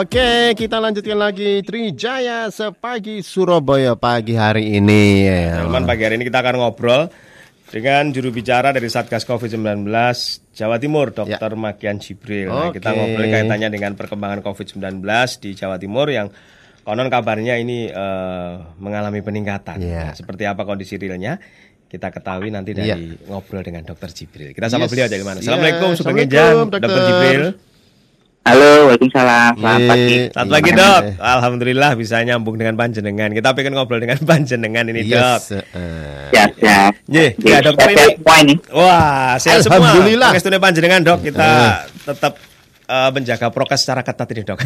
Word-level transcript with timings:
Oke, 0.00 0.56
kita 0.56 0.80
lanjutkan 0.80 1.12
lagi 1.12 1.60
Trijaya 1.60 2.48
sepagi 2.48 3.20
Surabaya 3.20 3.92
pagi 4.00 4.32
hari 4.32 4.80
ini. 4.80 5.28
Teman 5.28 5.84
pagi 5.84 6.08
hari 6.08 6.16
ini 6.16 6.24
kita 6.24 6.40
akan 6.40 6.56
ngobrol 6.56 7.12
dengan 7.68 8.08
juru 8.08 8.32
bicara 8.32 8.72
dari 8.72 8.88
Satgas 8.88 9.28
COVID-19 9.28 9.84
Jawa 10.56 10.80
Timur, 10.80 11.12
Dr. 11.12 11.52
Ya. 11.52 11.52
Makian 11.52 12.00
Jibril. 12.00 12.48
Nah, 12.48 12.72
kita 12.72 12.96
ngobrol 12.96 13.28
kaitannya 13.28 13.68
dengan 13.68 13.92
perkembangan 13.92 14.40
COVID-19 14.40 15.04
di 15.36 15.50
Jawa 15.52 15.76
Timur 15.76 16.08
yang 16.08 16.32
konon 16.80 17.12
kabarnya 17.12 17.60
ini 17.60 17.92
uh, 17.92 18.72
mengalami 18.80 19.20
peningkatan. 19.20 19.84
Ya. 19.84 20.08
Nah, 20.08 20.12
seperti 20.16 20.48
apa 20.48 20.64
kondisi 20.64 20.96
realnya? 20.96 21.36
Kita 21.92 22.08
ketahui 22.08 22.48
nanti 22.48 22.72
dari 22.72 22.88
ya. 22.88 22.96
ngobrol 23.28 23.60
dengan 23.60 23.84
Dr. 23.84 24.08
Jibril. 24.16 24.56
Kita 24.56 24.72
sama 24.72 24.88
yes. 24.88 24.96
beliau 24.96 25.06
dari 25.12 25.24
mana? 25.28 25.44
Assalamualaikum, 25.44 25.92
ya. 25.92 25.96
Assalamualaikum 26.00 26.66
Dr. 26.72 27.02
Jibril. 27.04 27.68
Halo, 28.40 28.88
Waalaikumsalam. 28.88 29.52
Selamat 29.60 29.80
pagi. 29.84 30.16
Selamat 30.32 30.52
pagi, 30.56 30.70
Dok. 30.72 31.00
Alhamdulillah 31.20 31.90
bisa 31.92 32.24
nyambung 32.24 32.56
dengan 32.56 32.72
panjenengan. 32.72 33.36
Kita 33.36 33.52
pengen 33.52 33.76
ngobrol 33.76 34.00
dengan 34.00 34.16
panjenengan 34.32 34.88
ini, 34.88 35.04
yes. 35.04 35.12
Dok. 35.12 35.40
Ya, 36.32 36.44
ya. 36.56 36.80
Ya, 37.04 37.24
ya 37.36 37.58
dokter 37.60 37.92
ini. 37.92 38.16
Wah, 38.72 39.36
sehat 39.36 39.60
semua. 39.68 39.92
Alhamdulillah. 39.92 40.32
Pengestune 40.32 40.56
panjenengan, 40.56 41.04
Dok. 41.04 41.20
Kita 41.20 41.44
uh. 41.44 41.72
tetap 42.08 42.32
uh, 42.88 43.10
menjaga 43.12 43.52
prokes 43.52 43.84
secara 43.84 44.00
ketat 44.00 44.28
ini, 44.32 44.42
Dok. 44.48 44.60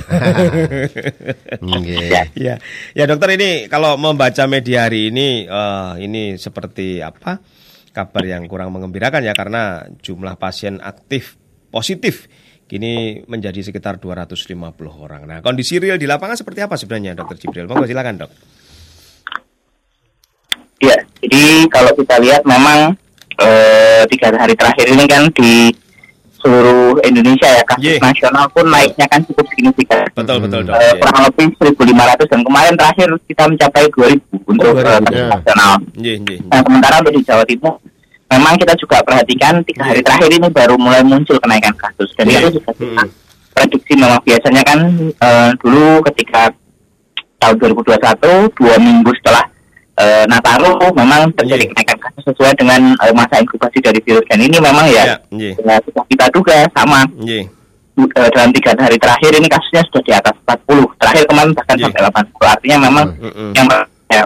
okay. 1.59 2.30
ya. 2.46 2.54
Ya, 2.95 3.04
dokter 3.10 3.34
ini 3.34 3.66
kalau 3.66 3.99
membaca 3.99 4.46
media 4.46 4.87
hari 4.87 5.10
ini 5.10 5.51
uh, 5.51 5.99
ini 5.99 6.38
seperti 6.38 7.02
apa? 7.02 7.43
Kabar 7.90 8.23
yang 8.23 8.46
kurang 8.46 8.71
mengembirakan 8.71 9.27
ya 9.27 9.34
karena 9.34 9.82
jumlah 9.99 10.38
pasien 10.38 10.79
aktif 10.79 11.43
positif 11.74 12.30
kini 12.65 13.23
menjadi 13.29 13.60
sekitar 13.60 14.01
250 14.01 14.57
orang. 14.96 15.23
Nah, 15.29 15.38
kondisi 15.45 15.76
real 15.76 16.01
di 16.01 16.09
lapangan 16.09 16.37
seperti 16.37 16.65
apa 16.65 16.74
sebenarnya, 16.80 17.12
Dokter 17.12 17.37
Jibril? 17.37 17.68
Monggo 17.68 17.84
silakan, 17.84 18.24
Dok. 18.24 18.30
Ya, 20.82 20.96
jadi 21.23 21.45
kalau 21.73 21.93
kita 21.96 22.16
lihat 22.21 22.43
memang 22.45 22.93
eh, 23.40 24.02
tiga 24.10 24.29
hari 24.37 24.52
terakhir 24.52 24.87
ini 24.90 25.04
kan 25.09 25.30
di 25.32 25.73
seluruh 26.45 27.01
Indonesia 27.09 27.48
ya 27.48 27.65
kasus 27.65 27.96
yeah. 27.96 28.04
nasional 28.04 28.45
pun 28.52 28.68
naiknya 28.68 29.09
kan 29.09 29.24
cukup 29.24 29.49
signifikan. 29.56 30.04
Betul 30.12 30.45
betul 30.45 30.60
dok. 30.68 30.76
Eh, 30.76 30.84
yeah. 30.84 31.01
Kurang 31.01 31.21
lebih 31.24 31.46
1.500 31.56 32.28
dan 32.28 32.40
kemarin 32.45 32.74
terakhir 32.76 33.09
kita 33.24 33.43
mencapai 33.49 33.84
2.000 33.88 34.52
untuk 34.52 34.71
oh, 34.76 34.76
2000, 34.76 34.84
uh, 34.84 34.93
yeah. 35.09 35.28
nasional. 35.32 35.73
Yeah, 35.96 36.16
yeah, 36.21 36.37
yeah. 36.37 36.51
Nah 36.52 36.60
sementara 36.60 36.95
untuk 37.01 37.15
di 37.16 37.23
Jawa 37.24 37.45
Timur 37.49 37.74
memang 38.45 38.60
kita 38.60 38.76
juga 38.76 39.00
perhatikan 39.00 39.64
tiga 39.64 39.88
hari 39.88 40.04
terakhir 40.04 40.28
ini 40.28 40.52
baru 40.52 40.76
mulai 40.76 41.00
muncul 41.00 41.40
kenaikan 41.40 41.73
kasus. 41.80 42.12
Jadi 42.12 42.37
yeah. 42.37 42.45
itu 42.45 42.60
juga 42.60 42.76
kita 42.76 43.02
hmm. 43.09 43.10
prediksi 43.56 43.92
memang 43.96 44.20
biasanya 44.20 44.62
kan 44.68 44.78
uh, 45.16 45.50
dulu 45.64 46.04
ketika 46.12 46.52
tahun 47.40 47.56
2021 47.56 48.52
dua 48.52 48.74
minggu 48.76 49.10
setelah 49.16 49.48
uh, 49.96 50.24
Nataru 50.28 50.76
memang 50.92 51.32
terjadi 51.40 51.65
yeah. 51.65 51.70
kenaikan 51.72 51.98
kasus 52.04 52.22
sesuai 52.28 52.52
dengan 52.60 52.92
uh, 53.00 53.12
masa 53.16 53.40
inkubasi 53.40 53.80
dari 53.80 54.04
virus 54.04 54.28
dan 54.28 54.45
ini 54.45 54.60
memang 54.60 54.92
ya 54.92 55.16
yeah. 55.32 55.56
Yeah. 55.56 55.80
sudah 55.88 56.04
kita 56.04 56.28
duga 56.37 56.68
sama. 56.76 57.09
Yeah. 57.24 57.48
Uh, 57.96 58.28
dalam 58.34 58.50
tiga 58.52 58.76
hari 58.76 58.98
terakhir 59.00 59.38
ini 59.38 59.48
kasusnya 59.48 59.87
sudah 59.88 60.02
di 60.04 60.12
atas 60.12 60.34
40 60.45 60.98
terakhir 61.00 61.24
kemarin 61.30 61.50
bahkan 61.56 61.76
yeah. 61.80 61.84
sampai 61.88 62.28
80 62.28 62.52
artinya 62.59 62.78
memang 62.90 63.04
mm 63.16 63.30
-hmm. 63.32 63.50
yang 63.54 63.66
ya, 64.10 64.22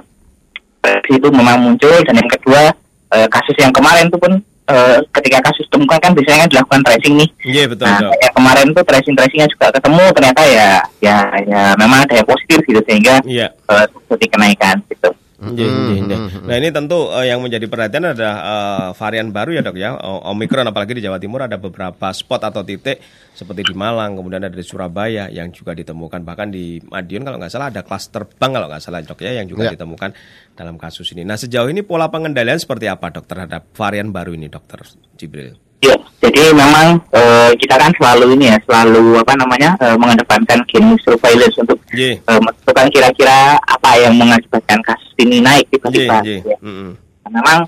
itu 1.06 1.28
memang 1.28 1.56
muncul 1.60 1.94
dan 2.00 2.16
yang 2.16 2.30
kedua 2.32 2.72
uh, 3.12 3.28
kasus 3.28 3.56
yang 3.60 3.72
kemarin 3.72 4.08
itu 4.08 4.18
pun 4.20 4.32
uh, 4.68 4.98
ketika 5.20 5.38
kasus 5.50 5.66
temukan 5.72 5.98
kan 5.98 6.12
biasanya 6.12 6.44
kan 6.44 6.50
dilakukan 6.52 6.82
tracing 6.84 7.14
nih. 7.16 7.28
Iya 7.44 7.56
yeah, 7.56 7.66
betul. 7.66 7.86
Nah, 7.88 7.98
betul. 8.00 8.30
kemarin 8.36 8.66
tuh 8.76 8.84
tracing 8.84 9.14
tracingnya 9.16 9.48
juga 9.50 9.66
ketemu 9.74 10.04
ternyata 10.14 10.42
ya 10.44 10.70
ya 11.00 11.18
ya 11.48 11.62
memang 11.80 11.98
ada 12.04 12.14
yang 12.14 12.28
positif 12.28 12.60
gitu 12.64 12.80
sehingga 12.84 13.20
yeah. 13.24 13.50
Iya. 13.50 13.72
uh, 13.72 13.84
seperti 13.88 14.26
kenaikan 14.30 14.76
gitu. 14.88 15.10
Nah 15.38 16.56
ini 16.58 16.68
tentu 16.74 17.14
uh, 17.14 17.22
yang 17.22 17.38
menjadi 17.38 17.70
perhatian 17.70 18.10
adalah 18.10 18.36
uh, 18.42 18.88
varian 18.90 19.30
baru 19.30 19.54
ya 19.54 19.62
dok 19.62 19.78
ya 19.78 19.94
Omikron 20.26 20.66
apalagi 20.66 20.98
di 20.98 21.02
Jawa 21.06 21.22
Timur 21.22 21.46
ada 21.46 21.54
beberapa 21.54 22.10
spot 22.10 22.42
atau 22.42 22.66
titik 22.66 22.98
seperti 23.38 23.70
di 23.70 23.74
Malang 23.78 24.18
kemudian 24.18 24.42
ada 24.42 24.50
di 24.50 24.66
Surabaya 24.66 25.30
yang 25.30 25.54
juga 25.54 25.78
ditemukan 25.78 26.26
bahkan 26.26 26.50
di 26.50 26.82
Madiun 26.82 27.22
kalau 27.22 27.38
nggak 27.38 27.54
salah 27.54 27.70
ada 27.70 27.86
klaster 27.86 28.26
bank 28.26 28.50
kalau 28.50 28.66
nggak 28.66 28.82
salah 28.82 28.98
dok 28.98 29.22
ya 29.22 29.38
yang 29.38 29.46
juga 29.46 29.70
ya. 29.70 29.78
ditemukan 29.78 30.10
dalam 30.58 30.74
kasus 30.74 31.14
ini. 31.14 31.22
Nah 31.22 31.38
sejauh 31.38 31.70
ini 31.70 31.86
pola 31.86 32.10
pengendalian 32.10 32.58
seperti 32.58 32.90
apa 32.90 33.14
dok 33.14 33.30
terhadap 33.30 33.70
varian 33.78 34.10
baru 34.10 34.34
ini 34.34 34.50
dokter 34.50 34.82
Jibril? 35.14 35.67
Ya, 35.78 35.94
jadi 36.18 36.50
memang 36.50 36.98
uh, 37.14 37.54
kita 37.54 37.78
kan 37.78 37.94
selalu 37.94 38.34
ini 38.34 38.50
ya, 38.50 38.58
selalu 38.66 39.14
apa 39.14 39.38
namanya 39.38 39.78
uh, 39.78 39.94
mengedepankan 39.94 40.66
game 40.66 40.98
surveillance 41.06 41.54
untuk 41.54 41.78
yeah. 41.94 42.18
uh, 42.26 42.42
menentukan 42.42 42.90
kira-kira 42.90 43.54
apa 43.62 43.90
yang 43.94 44.18
mengakibatkan 44.18 44.82
kasus 44.82 45.14
ini 45.22 45.38
naik 45.38 45.70
tiba-tiba. 45.70 46.18
Yeah, 46.26 46.42
yeah. 46.42 46.58
Ya. 46.58 46.58
Mm 46.58 46.74
-hmm. 46.74 46.90
nah, 46.98 47.30
memang 47.30 47.58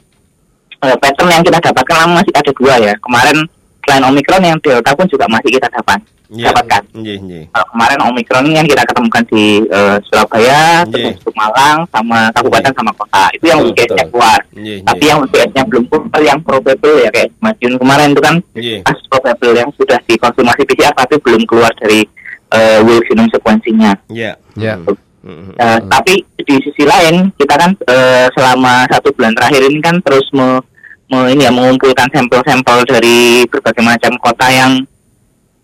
uh, 0.83 0.97
pattern 0.99 1.31
yang 1.31 1.45
kita 1.47 1.59
dapatkan 1.71 2.11
masih 2.11 2.35
ada 2.35 2.51
dua 2.51 2.75
ya. 2.83 2.95
Kemarin 2.99 3.47
selain 3.87 4.05
Omikron 4.11 4.43
yang 4.43 4.59
Delta 4.59 4.91
pun 4.99 5.07
juga 5.07 5.31
masih 5.31 5.51
kita 5.55 5.71
dapat 5.71 6.03
yeah. 6.31 6.55
dapatkan. 6.55 6.83
Yeah, 6.95 7.19
yeah. 7.27 7.45
Kalau 7.51 7.67
kemarin 7.75 7.99
Omikron 8.07 8.47
yang 8.55 8.67
kita 8.67 8.83
ketemukan 8.87 9.25
di 9.29 9.45
uh, 9.69 9.97
Surabaya, 10.07 10.87
yeah. 10.87 11.15
terus 11.15 11.35
Malang, 11.35 11.79
sama 11.91 12.31
kabupaten 12.35 12.71
yeah. 12.71 12.79
sama 12.79 12.93
kota. 12.95 13.25
Itu 13.35 13.45
yang 13.51 13.61
UGS-nya 13.67 14.05
keluar. 14.09 14.41
Yeah, 14.55 14.65
yeah. 14.81 14.87
Tapi 14.87 15.05
yang 15.07 15.19
UGS-nya 15.27 15.63
belum 15.67 15.85
keluar, 15.91 16.21
yang 16.23 16.41
probable 16.41 16.97
ya 17.03 17.11
kayak 17.11 17.31
Madiun 17.43 17.75
kemarin 17.77 18.09
itu 18.15 18.23
kan 18.23 18.37
yeah. 18.55 18.81
kasus 18.87 19.07
probable 19.11 19.53
yang 19.55 19.71
sudah 19.75 19.99
dikonfirmasi 20.07 20.63
PCR 20.67 20.95
tapi 20.95 21.15
belum 21.19 21.43
keluar 21.45 21.73
dari 21.79 22.07
uh, 22.55 22.79
whole 22.87 23.03
genome 23.07 23.31
sequencing-nya. 23.35 23.93
Iya. 24.11 24.33
Yeah. 24.57 24.79
Yeah. 24.87 24.97
Uh, 25.21 25.53
uh, 25.61 25.79
tapi 25.93 26.25
di 26.41 26.57
sisi 26.65 26.89
lain 26.89 27.29
kita 27.37 27.53
kan 27.53 27.77
uh, 27.77 28.27
selama 28.33 28.89
satu 28.89 29.13
bulan 29.13 29.37
terakhir 29.37 29.69
ini 29.69 29.77
kan 29.85 30.01
terus 30.01 30.25
me, 30.33 30.65
me, 31.13 31.29
ini 31.37 31.45
ya 31.45 31.53
mengumpulkan 31.53 32.09
sampel-sampel 32.09 32.89
dari 32.89 33.45
berbagai 33.45 33.85
macam 33.85 34.17
kota 34.17 34.49
yang 34.49 34.81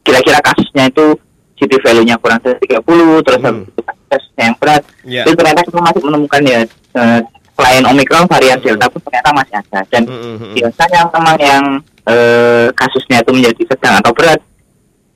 kira-kira 0.06 0.38
kasusnya 0.38 0.86
itu 0.86 1.18
CT 1.56 1.72
value-nya 1.82 2.16
kurang 2.22 2.38
dari 2.38 2.62
30 2.62 3.26
terus 3.26 3.40
hmm. 3.42 3.64
kasusnya 4.06 4.44
yang 4.46 4.56
berat 4.62 4.82
yeah. 5.02 5.24
itu 5.26 5.34
ternyata 5.34 5.60
kita 5.66 5.80
masih 5.82 6.02
menemukan 6.06 6.42
ya 6.46 6.60
uh, 6.94 7.20
selain 7.56 7.82
Omicron 7.88 8.28
varian 8.28 8.60
Delta 8.60 8.86
pun 8.86 9.00
ternyata 9.00 9.30
masih 9.32 9.54
ada 9.56 9.80
dan 9.88 10.02
mm 10.04 10.36
-hmm. 10.36 10.52
biasanya 10.60 11.00
memang 11.08 11.36
yang 11.40 11.64
uh, 12.04 12.68
kasusnya 12.76 13.24
itu 13.24 13.32
menjadi 13.32 13.62
sedang 13.72 13.94
atau 14.04 14.12
berat 14.12 14.40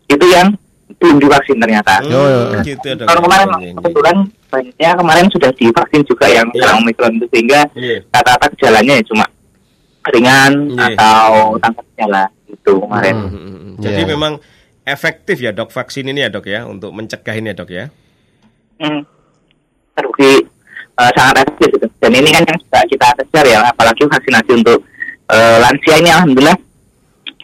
itu 0.09 0.27
yang 0.27 0.49
belum 0.99 1.17
divaksin 1.23 1.57
ternyata. 1.63 2.03
Hmm, 2.03 2.13
oh, 2.13 2.61
gitu 2.67 2.83
ya, 2.83 2.99
Kalau 3.07 3.23
kemarin 3.23 3.49
iya, 3.63 3.73
kebetulan 3.79 4.17
banyaknya 4.51 4.91
kemarin 4.99 5.27
sudah 5.31 5.51
divaksin 5.55 6.03
juga 6.03 6.27
yang 6.27 6.49
yeah. 6.51 6.75
Omicron 6.75 7.15
itu 7.17 7.27
sehingga 7.31 7.61
yeah. 7.79 8.03
kata-kata 8.11 8.51
gejalanya 8.59 8.93
ya 8.99 9.05
cuma 9.07 9.25
ringan 10.11 10.53
yeah. 10.75 10.89
atau 10.91 11.55
tanpa 11.63 11.81
gejala 11.95 12.25
itu 12.51 12.73
kemarin. 12.75 13.15
Hmm, 13.17 13.31
hmm, 13.31 13.47
hmm. 13.47 13.75
Jadi 13.79 14.03
yeah. 14.03 14.11
memang 14.11 14.33
efektif 14.93 15.41
ya 15.41 15.51
dok 15.55 15.71
vaksin 15.71 16.11
ini 16.11 16.27
ya 16.27 16.31
dok 16.31 16.47
ya 16.47 16.67
untuk 16.67 16.91
mencegah 16.93 17.35
ini 17.39 17.51
ya 17.51 17.57
dok 17.57 17.71
ya? 17.71 17.85
Hmm, 18.81 19.05
terbukti 19.95 20.45
uh, 20.99 21.11
sangat 21.17 21.47
efektif 21.47 21.69
itu. 21.81 21.87
Dan 22.01 22.13
ini 22.17 22.29
kan 22.33 22.43
yang 22.45 22.59
sudah 22.67 22.83
kita 22.89 23.07
kejar 23.25 23.45
ya, 23.47 23.59
apalagi 23.69 24.03
vaksinasi 24.09 24.51
untuk 24.57 24.79
uh, 25.31 25.57
lansia 25.63 25.95
ini 26.01 26.11
alhamdulillah 26.11 26.59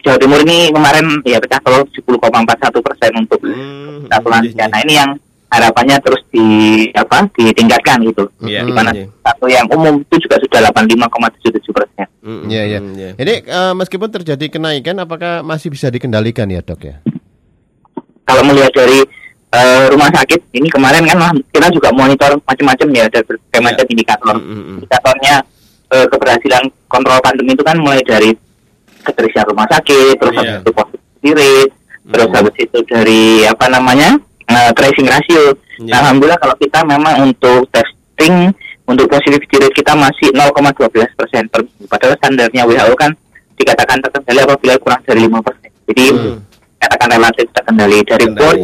Jawa 0.05 0.17
Timur 0.23 0.39
ini 0.45 0.71
kemarin 0.71 1.05
ya 1.27 1.37
pecah 1.41 1.59
telur 1.59 1.83
70,41 1.91 2.85
persen 2.85 3.11
untuk 3.17 3.39
hmm, 3.43 4.07
lansia. 4.07 4.65
Nah 4.71 4.79
ini 4.85 4.93
yang 4.95 5.11
harapannya 5.47 5.95
terus 6.03 6.21
di 6.31 6.47
apa 6.91 7.27
ditingkatkan 7.35 8.03
gitu. 8.07 8.27
Yeah, 8.43 8.67
di 8.67 8.71
mana 8.75 8.91
yeah. 8.91 9.07
satu 9.23 9.47
yang 9.47 9.65
umum 9.71 10.03
itu 10.03 10.27
juga 10.27 10.39
sudah 10.43 10.71
85,77 10.71 11.75
persen. 11.75 12.07
Iya 12.47 12.63
iya. 12.67 12.79
Jadi 13.15 13.33
uh, 13.47 13.73
meskipun 13.75 14.09
terjadi 14.11 14.45
kenaikan, 14.51 14.99
apakah 14.99 15.43
masih 15.43 15.71
bisa 15.71 15.87
dikendalikan 15.87 16.47
ya 16.51 16.59
dok 16.59 16.81
ya? 16.83 16.99
Kalau 18.27 18.43
melihat 18.43 18.75
dari 18.75 18.99
uh, 19.55 19.85
rumah 19.95 20.11
sakit 20.11 20.51
ini 20.51 20.67
kemarin 20.67 21.07
kan 21.07 21.39
kita 21.51 21.67
juga 21.71 21.95
monitor 21.95 22.35
macam-macam 22.43 22.87
ya 22.91 23.03
ada 23.07 23.19
berbagai 23.23 23.55
yeah. 23.55 23.63
macam 23.63 23.85
indikator. 23.87 24.35
Mm 24.35 24.43
-hmm. 24.43 24.75
Indikatornya 24.83 25.35
uh, 25.95 26.05
keberhasilan 26.11 26.63
kontrol 26.91 27.19
pandemi 27.23 27.55
itu 27.55 27.63
kan 27.63 27.77
mulai 27.79 28.03
dari 28.03 28.35
keterisian 29.07 29.47
rumah 29.47 29.67
sakit, 29.71 30.19
terus 30.19 30.33
yeah. 30.35 30.39
habis 30.43 30.55
itu 30.59 30.71
positivity 30.75 31.31
rate, 31.31 31.71
mm. 31.71 32.11
terus 32.11 32.29
habis 32.35 32.55
itu 32.59 32.79
dari 32.91 33.23
apa 33.47 33.65
namanya 33.71 34.09
uh, 34.51 34.71
tracing 34.75 35.07
ratio. 35.07 35.55
Yeah. 35.79 35.95
Nah, 35.95 35.97
Alhamdulillah 36.03 36.39
kalau 36.43 36.55
kita 36.59 36.83
memang 36.83 37.15
untuk 37.31 37.71
testing 37.71 38.51
untuk 38.87 39.07
positivity 39.07 39.55
rate 39.63 39.75
kita 39.75 39.95
masih 39.95 40.31
0,12 40.35 40.91
persen 41.15 41.43
padahal 41.87 42.15
standarnya 42.19 42.63
WHO 42.63 42.95
kan 42.95 43.11
dikatakan 43.57 43.99
terkendali 43.99 44.39
apabila 44.47 44.73
kurang 44.79 45.01
dari 45.07 45.27
5 45.27 45.47
persen. 45.47 45.71
Jadi 45.87 46.05
mm 46.11 46.47
katakan 47.07 47.15
relatif 47.15 47.47
terkendali 47.55 47.99
dari 48.03 48.27
pun 48.35 48.57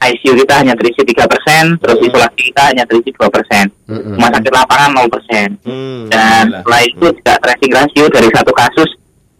ICU 0.00 0.32
kita 0.32 0.64
hanya 0.64 0.72
terisi 0.80 1.04
tiga 1.04 1.28
persen, 1.28 1.76
terus 1.76 2.00
isolasi 2.00 2.40
kita 2.48 2.72
hanya 2.72 2.88
terisi 2.88 3.12
dua 3.12 3.28
persen, 3.28 3.68
rumah 3.84 4.32
sakit 4.32 4.48
lapangan 4.48 4.96
nol 4.96 5.12
persen, 5.12 5.60
mm, 5.60 6.08
dan 6.08 6.48
setelah 6.48 6.80
itu 6.88 7.06
tidak 7.20 7.36
tracing 7.44 7.72
rasio 7.76 8.04
dari 8.08 8.28
satu 8.32 8.48
kasus 8.56 8.88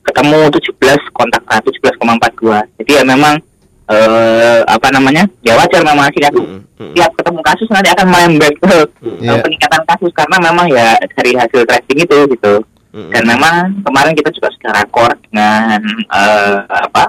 ketemu 0.04 0.52
17 0.52 1.00
kontak 1.16 1.40
17,42. 1.48 2.60
Jadi 2.76 2.92
ya 2.92 3.04
memang 3.08 3.40
eh, 3.88 4.60
apa 4.68 4.92
namanya 4.92 5.24
ya 5.40 5.56
wajar 5.56 5.80
memang 5.80 6.12
sih 6.12 6.20
kan 6.20 6.36
Mm, 6.36 6.60
mm. 6.76 6.92
tiap 6.92 7.12
ketemu 7.16 7.40
kasus 7.40 7.68
nanti 7.72 7.88
akan 7.96 8.06
melembek 8.12 8.54
ke 8.60 8.76
Mm. 9.00 9.40
peningkatan 9.40 9.82
kasus 9.88 10.12
karena 10.12 10.36
memang 10.44 10.68
ya 10.68 10.92
dari 11.16 11.40
hasil 11.40 11.64
tracing 11.64 12.04
itu 12.04 12.18
gitu. 12.36 12.60
Mm. 12.92 13.08
dan 13.16 13.22
memang 13.24 13.54
kemarin 13.80 14.12
kita 14.12 14.28
juga 14.34 14.52
sudah 14.60 14.72
rakor 14.76 15.10
dengan 15.24 15.80
eh, 16.10 16.56
apa 16.68 17.08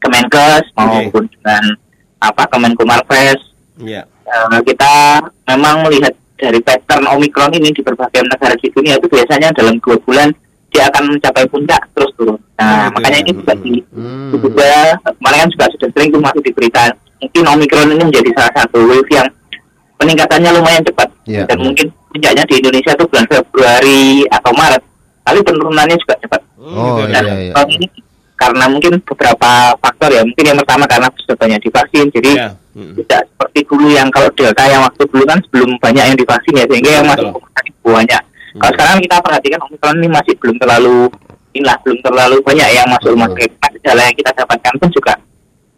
Kemenkes 0.00 0.64
maupun 0.74 1.28
dengan 1.28 1.62
apa 2.20 2.44
Kemenkumarves 2.48 3.40
Ya. 3.80 4.04
Eh, 4.28 4.60
kita 4.68 5.24
memang 5.48 5.88
melihat 5.88 6.12
dari 6.36 6.60
pattern 6.60 7.08
Omikron 7.08 7.52
ini 7.56 7.72
di 7.72 7.80
berbagai 7.80 8.20
negara 8.28 8.52
di 8.56 8.68
dunia 8.68 9.00
itu 9.00 9.08
biasanya 9.08 9.56
dalam 9.56 9.80
dua 9.80 9.96
bulan 10.04 10.28
dia 10.70 10.86
akan 10.92 11.16
mencapai 11.16 11.48
puncak 11.48 11.80
terus 11.96 12.12
turun. 12.14 12.36
Nah, 12.60 12.86
gitu 12.86 12.94
makanya 13.00 13.18
ya. 13.18 13.24
ini 13.24 13.32
juga 13.34 13.54
di 13.58 13.72
Hmm. 13.90 14.30
juga 14.36 14.70
kemarin 15.18 15.38
kan 15.42 15.50
juga 15.50 15.66
sudah 15.74 15.88
sering 15.96 16.08
tuh 16.12 16.20
masih 16.22 16.40
diberita 16.44 16.82
mungkin 17.20 17.44
Omikron 17.56 17.88
ini 17.96 18.04
menjadi 18.04 18.30
salah 18.36 18.52
satu 18.62 18.78
wave 18.84 19.10
yang 19.10 19.28
peningkatannya 19.96 20.50
lumayan 20.56 20.84
cepat 20.84 21.08
Iya. 21.28 21.44
dan 21.48 21.58
mungkin 21.60 21.86
puncaknya 22.12 22.44
di 22.48 22.54
Indonesia 22.60 22.92
itu 22.96 23.04
bulan 23.08 23.26
Februari 23.28 24.02
atau 24.28 24.52
Maret, 24.56 24.82
tapi 25.24 25.38
penurunannya 25.44 25.96
juga 26.00 26.14
cepat. 26.20 26.40
Oh. 26.60 27.00
Dan 27.08 27.24
iya, 27.24 27.52
iya. 27.52 27.62
ini 27.76 27.86
karena 28.40 28.64
mungkin 28.72 28.96
beberapa 29.04 29.76
faktor 29.76 30.08
ya, 30.16 30.24
mungkin 30.24 30.44
yang 30.48 30.58
pertama 30.64 30.88
karena 30.88 31.12
sudah 31.20 31.36
banyak 31.36 31.60
divaksin, 31.60 32.08
jadi 32.08 32.32
Ya. 32.32 32.48
Mm. 32.70 32.94
tidak 33.02 33.26
seperti 33.26 33.60
dulu 33.66 33.90
yang 33.90 34.08
kalau 34.14 34.30
delta 34.32 34.62
yang 34.70 34.80
waktu 34.86 35.02
dulu 35.10 35.26
kan 35.26 35.42
sebelum 35.42 35.74
banyak 35.82 36.04
yang 36.06 36.16
divaksin 36.16 36.54
ya 36.54 36.64
sehingga 36.70 36.90
yang 37.02 37.06
masuk 37.10 37.26
rumah 37.34 37.50
sakit 37.58 37.74
banyak. 37.82 38.22
Kalau 38.50 38.72
sekarang 38.78 38.98
kita 39.02 39.16
perhatikan 39.18 39.60
omikron 39.66 39.96
ini 39.98 40.08
masih 40.08 40.34
belum 40.38 40.56
terlalu 40.62 40.96
inilah 41.50 41.76
belum 41.82 41.98
terlalu 41.98 42.36
banyak 42.46 42.68
yang 42.70 42.86
masuk 42.86 43.10
rumah 43.10 43.28
sakit. 43.34 43.50
Nah, 43.58 43.70
Gejala 43.74 44.00
yang 44.06 44.16
kita 44.16 44.30
dapatkan 44.38 44.72
pun 44.78 44.88
juga 44.94 45.12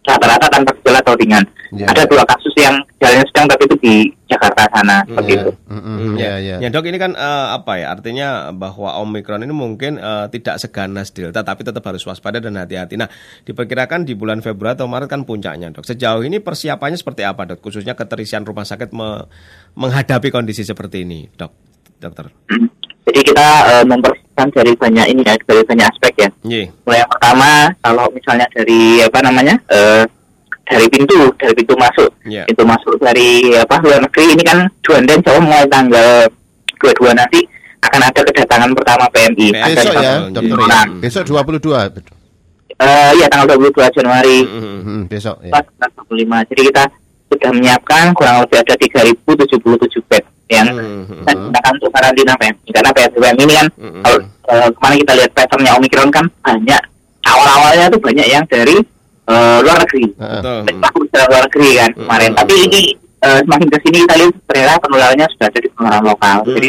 rata-rata 0.03 0.47
tanpa 0.49 0.71
gejala 0.77 0.99
atau 0.99 1.15
ringan. 1.15 1.45
Ya, 1.73 1.89
Ada 1.89 2.05
ya. 2.05 2.07
dua 2.07 2.25
kasus 2.27 2.53
yang 2.55 2.77
gejalanya 2.93 3.25
sedang 3.25 3.47
tapi 3.49 3.63
itu 3.65 3.77
di 3.79 3.95
Jakarta 4.27 4.69
sana 4.69 4.97
seperti 5.03 5.31
Ya. 5.31 5.41
itu. 5.41 5.51
Mm, 5.65 5.73
mm, 5.73 5.97
Hmm, 5.97 6.15
Ya, 6.15 6.35
ya. 6.37 6.57
Ya 6.59 6.69
dok 6.69 6.85
ini 6.85 6.99
kan 6.99 7.13
eh, 7.13 7.47
apa 7.51 7.73
ya 7.77 7.87
artinya 7.89 8.29
bahwa 8.51 8.99
Omikron 8.99 9.41
ini 9.41 9.51
mungkin 9.51 9.97
eh, 9.97 10.27
tidak 10.29 10.59
seganas 10.59 11.11
Delta 11.11 11.41
tapi 11.41 11.63
tetap 11.63 11.81
harus 11.83 12.03
waspada 12.03 12.39
dan 12.39 12.55
hati-hati. 12.55 12.95
Nah 12.95 13.09
diperkirakan 13.43 14.03
di 14.03 14.13
bulan 14.13 14.41
Februari 14.41 14.75
atau 14.75 14.85
Maret 14.85 15.09
kan 15.09 15.23
puncaknya 15.23 15.71
dok. 15.71 15.83
Sejauh 15.83 16.21
ini 16.21 16.39
persiapannya 16.39 16.95
seperti 16.95 17.23
apa 17.23 17.47
dok? 17.47 17.61
Khususnya 17.61 17.95
keterisian 17.95 18.43
rumah 18.43 18.65
sakit 18.65 18.91
me- 18.91 19.25
menghadapi 19.73 20.29
kondisi 20.29 20.63
seperti 20.63 21.03
ini 21.03 21.31
dok, 21.31 21.53
dokter. 21.97 22.29
Hmm. 22.47 22.69
Jadi 23.03 23.21
kita 23.25 23.47
eh, 23.73 23.85
mempersiapkan 24.33 24.49
dari 24.53 24.73
banyak 24.75 25.07
ini 25.13 25.21
ya 25.23 25.35
dari 25.39 25.63
banyak 25.63 25.87
aspek 25.87 26.13
ya. 26.17 26.29
Iya. 26.43 26.67
Mulai 26.85 26.99
yang 26.99 27.11
pertama 27.11 27.49
kalau 27.81 28.05
misalnya 28.11 28.47
dari 28.51 28.81
apa 29.05 29.19
namanya 29.21 29.55
eh, 29.69 30.05
dari 30.65 30.87
pintu 30.89 31.19
dari 31.37 31.53
pintu 31.55 31.75
masuk 31.77 32.09
Iya. 32.25 32.49
pintu 32.49 32.65
masuk 32.65 32.97
dari 32.99 33.53
apa 33.55 33.77
luar 33.83 34.01
negeri 34.01 34.25
ini 34.33 34.43
kan 34.43 34.59
Juanda 34.81 35.13
dan 35.13 35.21
Jawa 35.21 35.39
mulai 35.43 35.67
tanggal 35.69 36.09
22 36.81 37.13
nanti 37.15 37.41
akan 37.83 38.01
ada 38.01 38.21
kedatangan 38.23 38.71
pertama 38.73 39.05
PMI. 39.11 39.47
Besok 39.53 39.93
ya, 39.93 40.13
Betul, 40.23 40.33
dokter 40.33 40.59
ya. 40.59 40.81
Hmm. 40.87 41.01
Besok 41.03 41.23
22. 41.27 41.93
betul. 41.93 42.15
eh, 42.73 43.11
iya 43.15 43.27
tanggal 43.29 43.47
22 43.53 43.91
Januari 43.93 44.39
Mm, 44.43 44.79
Hmm, 44.83 45.03
besok 45.07 45.37
ya. 45.45 45.53
2025. 45.53 46.49
Jadi 46.49 46.63
kita 46.73 46.85
sudah 47.29 47.51
menyiapkan 47.53 48.05
kurang 48.13 48.37
lebih 48.43 48.59
ada 48.59 48.75
3077 48.75 50.03
bed 50.05 50.25
yang 50.51 50.67
mm, 50.71 51.23
kita 51.23 51.33
gunakan 51.33 51.73
untuk 51.79 51.91
karantina 51.93 52.33
karena 52.69 52.91
PSBM 52.93 53.37
ini 53.41 53.53
kan 53.55 53.67
Mm, 53.73 54.03
kalau 54.03 54.19
eh, 54.49 54.69
kemarin 54.75 54.99
kita 55.01 55.13
lihat 55.17 55.31
patternnya 55.33 55.73
Omikron 55.79 56.11
kan 56.11 56.25
banyak 56.43 56.83
awal-awalnya 57.23 57.87
tuh 57.89 58.01
banyak 58.03 58.27
yang 58.27 58.45
dari 58.47 58.77
eh, 59.29 59.59
luar 59.63 59.77
negeri. 59.81 60.05
Takut 60.83 61.07
dari 61.09 61.27
luar 61.31 61.43
negeri 61.47 61.71
kan 61.79 61.91
kemarin. 61.95 62.31
Tapi 62.35 62.55
ini 62.67 62.81
eh, 63.23 63.39
semakin 63.47 63.69
ke 63.71 63.79
sini 63.87 63.97
kita 64.05 64.15
lihat 64.19 64.33
ternyata 64.45 64.75
penularannya 64.83 65.27
sudah 65.31 65.49
jadi 65.51 65.69
penularan 65.73 66.05
lokal. 66.05 66.37
Jadi 66.45 66.69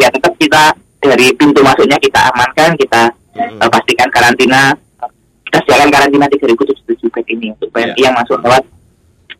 ya 0.00 0.08
tetap 0.08 0.32
kita 0.40 0.62
dari 1.02 1.26
pintu 1.34 1.60
masuknya 1.60 1.98
kita 1.98 2.20
amankan 2.32 2.74
kita 2.74 3.02
eh, 3.36 3.68
pastikan 3.68 4.08
karantina 4.08 4.72
kita 5.46 5.58
sediakan 5.68 5.90
karantina 5.92 6.24
3077 6.26 7.12
bed 7.12 7.26
ini 7.28 7.46
untuk 7.52 7.68
PMI 7.70 7.92
Ya. 7.92 8.08
yang 8.08 8.14
masuk 8.16 8.40
lewat 8.40 8.64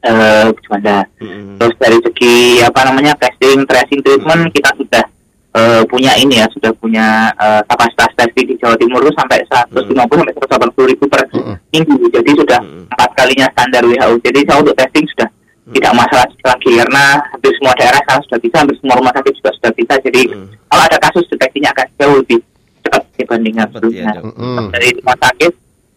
eh 0.03 0.47
Juanda. 0.61 1.07
Mm, 1.19 1.59
Terus 1.59 1.75
dari 1.79 1.99
segi 2.03 2.35
apa 2.61 2.81
namanya 2.85 3.15
testing, 3.15 3.63
tracing, 3.65 4.03
treatment 4.03 4.51
kita 4.51 4.71
sudah 4.75 5.05
eh, 5.53 5.83
punya 5.85 6.17
ini 6.17 6.41
ya, 6.41 6.49
sudah 6.49 6.73
punya 6.75 7.07
eh, 7.33 7.63
kapasitas 7.67 8.11
testing 8.17 8.49
di 8.49 8.57
Jawa 8.57 8.75
Timur 8.75 8.99
itu 9.01 9.13
sampai 9.13 9.39
150 9.45 9.95
sampai 9.95 10.35
180 10.35 10.91
ribu 10.91 11.05
per 11.07 11.23
Mm. 11.33 11.57
minggu. 11.71 11.95
Jadi 12.11 12.31
sudah 12.37 12.61
empat 12.61 13.11
kalinya 13.15 13.47
standar 13.51 13.83
WHO. 13.83 14.21
Jadi 14.21 14.39
saya 14.45 14.61
untuk 14.61 14.77
testing 14.77 15.07
sudah 15.09 15.29
tidak 15.73 15.93
masalah 15.95 16.27
lagi 16.29 16.71
karena 16.75 17.05
hampir 17.31 17.53
semua 17.57 17.73
daerah 17.73 18.01
sekarang 18.03 18.23
sudah 18.27 18.39
bisa, 18.39 18.57
hampir 18.61 18.77
semua 18.77 18.97
rumah 18.99 19.13
sakit 19.13 19.33
juga 19.33 19.51
sudah 19.57 19.73
bisa. 19.73 19.95
Jadi 20.03 20.23
Mm. 20.29 20.47
kalau 20.67 20.83
ada 20.83 20.99
kasus 21.01 21.25
deteksinya 21.29 21.71
akan 21.71 21.87
jauh 21.95 22.17
lebih 22.19 22.39
cepat 22.83 23.03
dibandingkan 23.15 23.65
Cepat, 23.65 23.75
sebelumnya. 23.79 24.03
ya, 24.03 24.13
Dok. 24.19 24.25
Mm. 24.35 24.67
Dari 24.73 24.89
rumah 24.99 25.17
sakit 25.21 25.53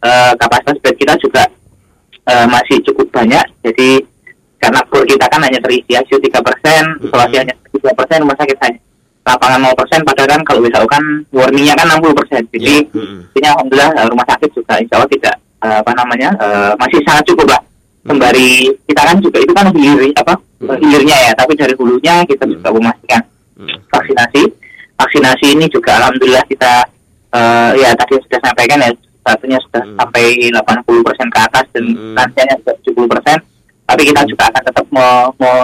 eh, 0.06 0.34
kapasitas 0.38 0.78
bed 0.80 0.96
kita 0.96 1.14
juga 1.18 1.44
eh, 2.30 2.48
masih 2.50 2.78
cukup 2.86 3.08
banyak. 3.14 3.46
Jadi 3.66 4.02
karena 4.60 4.82
kur 4.90 5.06
kita 5.06 5.30
kan 5.30 5.42
hanya 5.46 5.62
terisi 5.62 5.94
ICU 5.94 6.18
3 6.18 6.42
persen, 6.42 6.84
isolasi 7.06 7.36
hanya 7.38 7.54
3 7.70 7.94
persen, 7.94 8.18
rumah 8.26 8.38
sakit 8.40 8.58
hanya 8.66 8.80
lapangan 9.26 9.60
0 9.62 9.74
persen, 9.74 10.00
padahal 10.06 10.30
kan 10.38 10.42
kalau 10.46 10.62
misalkan 10.62 11.04
warningnya 11.34 11.74
kan 11.78 11.90
60 11.90 12.14
persen. 12.18 12.42
Jadi 12.54 12.76
Ya, 13.36 13.42
ini 13.42 13.48
alhamdulillah 13.52 13.92
eh, 13.94 14.08
rumah 14.10 14.26
sakit 14.32 14.50
juga 14.56 14.80
insya 14.80 14.96
Allah 14.98 15.12
tidak 15.12 15.36
eh, 15.66 15.78
apa 15.82 15.92
namanya 15.94 16.30
eh, 16.40 16.72
masih 16.80 17.00
sangat 17.04 17.26
cukup 17.30 17.52
lah. 17.52 17.62
Sembari 18.06 18.70
kita 18.86 19.02
kan 19.02 19.18
juga 19.18 19.38
itu 19.42 19.50
kan 19.54 19.66
hilir 19.74 20.14
apa 20.14 20.34
hilirnya 20.78 21.18
ya, 21.26 21.32
tapi 21.34 21.58
dari 21.58 21.74
hulunya 21.74 22.22
kita 22.30 22.46
juga 22.46 22.70
memastikan 22.70 23.22
vaksinasi. 23.90 24.46
Vaksinasi 24.96 25.46
ini 25.58 25.66
juga 25.68 25.98
alhamdulillah 26.00 26.46
kita 26.46 26.86
eh, 27.34 27.72
ya 27.82 27.90
tadi 27.98 28.18
sudah 28.24 28.40
sampaikan 28.46 28.82
ya 28.82 28.90
satunya 29.26 29.58
sudah 29.66 29.84
Hmm. 29.84 29.98
sampai 29.98 30.24
80% 30.54 31.28
ke 31.34 31.40
atas 31.42 31.66
dan 31.74 31.86
Hmm. 31.90 32.14
lansianya 32.14 32.56
sudah 32.62 32.76
70%. 32.86 33.40
Tapi 33.86 34.02
kita 34.06 34.22
juga 34.26 34.44
akan 34.50 34.62
tetap 34.66 34.86
mau, 34.90 35.30
mau 35.42 35.58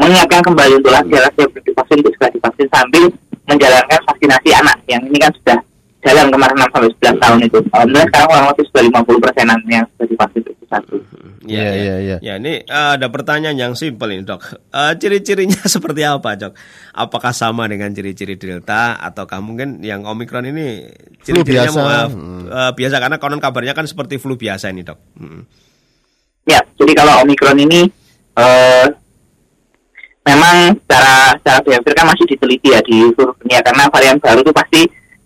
menyiapkan 0.00 0.42
kembali 0.42 0.72
untuk 0.80 0.90
lansia-lansia 0.90 1.40
yang 1.44 1.50
belum 1.52 1.64
divaksin 1.64 1.96
itu 2.02 2.10
juga 2.12 2.26
divaksin 2.32 2.68
sambil 2.72 3.04
menjalankan 3.44 4.00
vaksinasi 4.08 4.48
anak 4.56 4.76
yang 4.88 5.02
ini 5.06 5.18
kan 5.20 5.32
sudah 5.36 5.58
jalan 6.04 6.26
kemarin 6.28 6.56
6 6.56 6.68
sampai 6.68 6.90
11 6.92 7.16
tahun 7.18 7.38
itu. 7.42 7.58
Alhamdulillah 7.68 8.06
sekarang 8.06 8.28
kurang 8.28 8.46
lebih 8.52 8.64
sudah 8.64 8.82
50 8.84 9.24
persenan 9.24 9.58
yang 9.66 9.84
sudah 9.88 10.06
divaksin 10.06 10.40
itu 10.42 10.64
satu. 10.66 10.96
Ya, 11.44 11.60
Iya, 11.60 11.60
ya. 11.60 11.72
iya, 11.74 11.94
iya. 11.98 12.16
Ya, 12.22 12.34
ini 12.36 12.52
eh, 12.60 12.90
ada 12.96 13.06
pertanyaan 13.08 13.56
yang 13.58 13.72
simpel 13.74 14.08
ini, 14.10 14.22
Dok. 14.22 14.40
Eh, 14.70 14.92
ciri-cirinya 14.96 15.60
seperti 15.74 16.00
apa, 16.00 16.30
Dok? 16.34 16.52
Apakah 16.92 17.32
sama 17.32 17.64
dengan 17.64 17.88
ciri-ciri 17.90 18.34
Delta 18.34 18.96
ataukah 18.96 19.40
mungkin 19.40 19.80
yang 19.80 20.04
Omikron 20.04 20.44
ini 20.46 20.88
ciri-cirinya 21.20 21.68
biasa. 21.68 21.80
eh, 21.80 22.06
Hmm. 22.08 22.44
eh, 22.46 22.72
biasa 22.72 22.96
karena 22.98 23.16
konon 23.16 23.40
kabarnya 23.40 23.72
kan 23.72 23.84
seperti 23.84 24.16
flu 24.16 24.36
biasa 24.36 24.68
ini, 24.68 24.84
Dok. 24.84 24.98
Mm. 25.16 25.42
Ya, 26.44 26.60
jadi 26.76 26.92
kalau 26.92 27.24
Omikron 27.24 27.56
ini 27.58 27.88
eh 28.34 28.88
memang 30.24 30.72
secara 30.80 31.36
secara 31.36 31.58
behavior 31.60 31.94
kan 31.94 32.06
masih 32.08 32.24
diteliti 32.26 32.68
ya 32.68 32.80
di 32.80 33.04
seluruh 33.12 33.36
dunia 33.38 33.60
karena 33.60 33.84
varian 33.88 34.16
baru 34.16 34.40
itu 34.40 34.52
pasti 34.52 34.80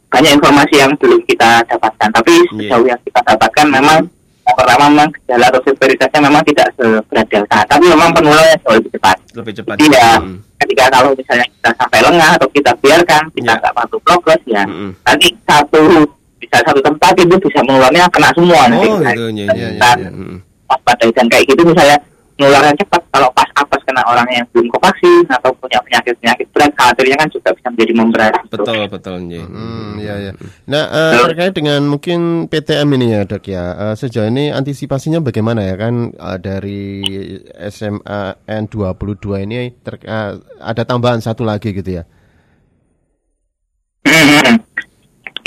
banyak 0.09 0.33
informasi 0.35 0.75
yang 0.77 0.93
belum 0.97 1.21
kita 1.25 1.63
dapatkan. 1.65 2.09
Tapi 2.11 2.33
Iya. 2.33 2.73
sejauh 2.73 2.87
yang 2.87 3.01
kita 3.03 3.21
dapatkan 3.23 3.67
memang 3.69 3.99
yang 4.43 4.57
pertama 4.57 4.85
memang 4.89 5.09
gejala 5.13 5.45
atau 5.47 5.61
severitasnya 5.61 6.21
memang 6.23 6.41
tidak 6.43 6.67
seberat 6.73 7.27
delta, 7.29 7.59
tapi 7.69 7.85
memang 7.85 8.09
penularannya 8.11 8.57
jauh 8.59 8.81
lebih 8.81 8.91
cepat. 8.97 9.17
Lebih 9.37 9.53
cepat. 9.55 9.75
Jadi 9.77 9.93
ya 9.93 10.11
Mm. 10.17 10.37
ketika 10.59 10.85
kalau 10.89 11.11
misalnya 11.13 11.45
kita 11.47 11.71
sampai 11.77 12.01
lengah 12.01 12.31
atau 12.33 12.49
kita 12.49 12.73
biarkan 12.75 13.23
kita 13.31 13.53
Ya. 13.53 13.61
nggak 13.61 13.75
patuh 13.75 14.01
progres 14.01 14.41
ya 14.45 14.65
Mm-mm. 14.65 14.91
nanti 15.05 15.29
satu 15.45 15.81
bisa 16.41 16.57
satu 16.65 16.81
tempat 16.81 17.13
itu 17.15 17.37
bisa 17.37 17.61
menularnya 17.61 18.09
kena 18.09 18.33
semua 18.33 18.61
nanti. 18.67 18.89
Oh, 18.89 18.97
Nah, 18.97 19.13
gitu. 19.13 19.23
Ya, 19.29 19.45
ya, 19.45 19.53
ya, 19.53 19.69
kita 19.69 19.91
ya. 20.01 20.11
Mm. 20.11 20.37
waspadai 20.65 21.11
dan 21.13 21.27
kayak 21.29 21.45
gitu 21.47 21.63
misalnya 21.63 21.97
penularan 22.35 22.75
cepat 22.75 23.03
kalau 23.11 23.29
pas 23.33 23.49
apes 23.53 23.68
kena 23.89 24.05
orang 24.05 24.29
yang 24.29 24.45
belum 24.53 24.69
vaksin 24.77 25.25
atau 25.33 25.49
punya 25.57 25.81
penyakit 25.81 26.13
penyakit 26.21 26.47
berat 26.53 26.73
khawatirnya 26.77 27.17
kan 27.17 27.29
juga 27.33 27.49
bisa 27.57 27.69
menjadi 27.73 27.93
memberat 27.97 28.33
gitu. 28.45 28.61
Betul, 28.61 28.81
betul. 28.93 29.17
ya. 29.33 29.45
Hmm, 29.49 29.97
ya, 29.97 30.15
ya. 30.29 30.33
Nah, 30.69 30.85
eh, 30.93 31.25
terkait 31.33 31.57
dengan 31.57 31.81
mungkin 31.89 32.53
PTM 32.53 32.89
ini 33.01 33.07
ya, 33.17 33.21
Dok 33.25 33.45
ya. 33.49 33.65
eh, 33.73 33.95
sejauh 33.97 34.29
ini 34.29 34.53
antisipasinya 34.53 35.25
bagaimana 35.25 35.65
ya 35.65 35.81
kan 35.81 36.13
eh, 36.13 36.39
dari 36.45 36.85
SMA 37.73 38.45
N22 38.45 39.25
ini 39.49 39.73
ter- 39.81 40.05
eh, 40.05 40.33
ada 40.61 40.83
tambahan 40.85 41.25
satu 41.25 41.49
lagi 41.49 41.73
gitu 41.73 42.05
ya. 42.05 42.05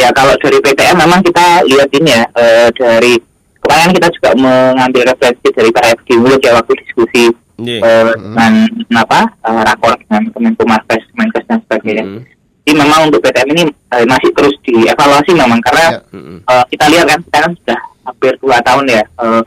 ya 0.01 0.10
kalau 0.17 0.33
dari 0.41 0.57
PTM 0.57 0.98
memang 0.98 1.21
kita 1.21 1.62
lihat 1.69 1.89
ini 1.93 2.10
ya 2.10 2.25
eh, 2.33 2.67
dari 2.74 3.13
kemarin 3.62 3.93
kita 3.93 4.07
juga 4.17 4.29
mengambil 4.33 5.13
referensi 5.13 5.48
dari 5.53 5.69
para 5.69 5.93
epidemiolog 5.93 6.41
ya 6.41 6.57
waktu 6.57 6.74
diskusi 6.81 7.29
Iya. 7.62 7.80
eh, 7.82 8.13
dengan 8.18 8.53
apa 8.98 9.20
eh, 9.30 9.62
rakor 9.65 9.94
dengan 10.06 10.24
Kemenkumham, 10.34 10.82
Kemenkes 10.88 11.46
dan 11.46 11.58
sebagainya. 11.65 12.03
Mm. 12.06 12.22
Jadi 12.62 12.74
memang 12.77 13.00
untuk 13.10 13.20
PTM 13.25 13.50
ini 13.58 13.63
eh, 13.70 14.06
masih 14.06 14.30
terus 14.34 14.56
dievaluasi 14.65 15.32
memang 15.34 15.60
karena 15.62 15.86
Ya. 15.98 16.00
Mm. 16.13 16.39
eh, 16.46 16.63
kita 16.74 16.86
lihat 16.89 17.06
kan 17.10 17.20
sekarang 17.30 17.51
sudah 17.62 17.80
hampir 18.06 18.34
dua 18.41 18.58
tahun 18.65 18.86
ya 18.89 19.03
eh, 19.06 19.41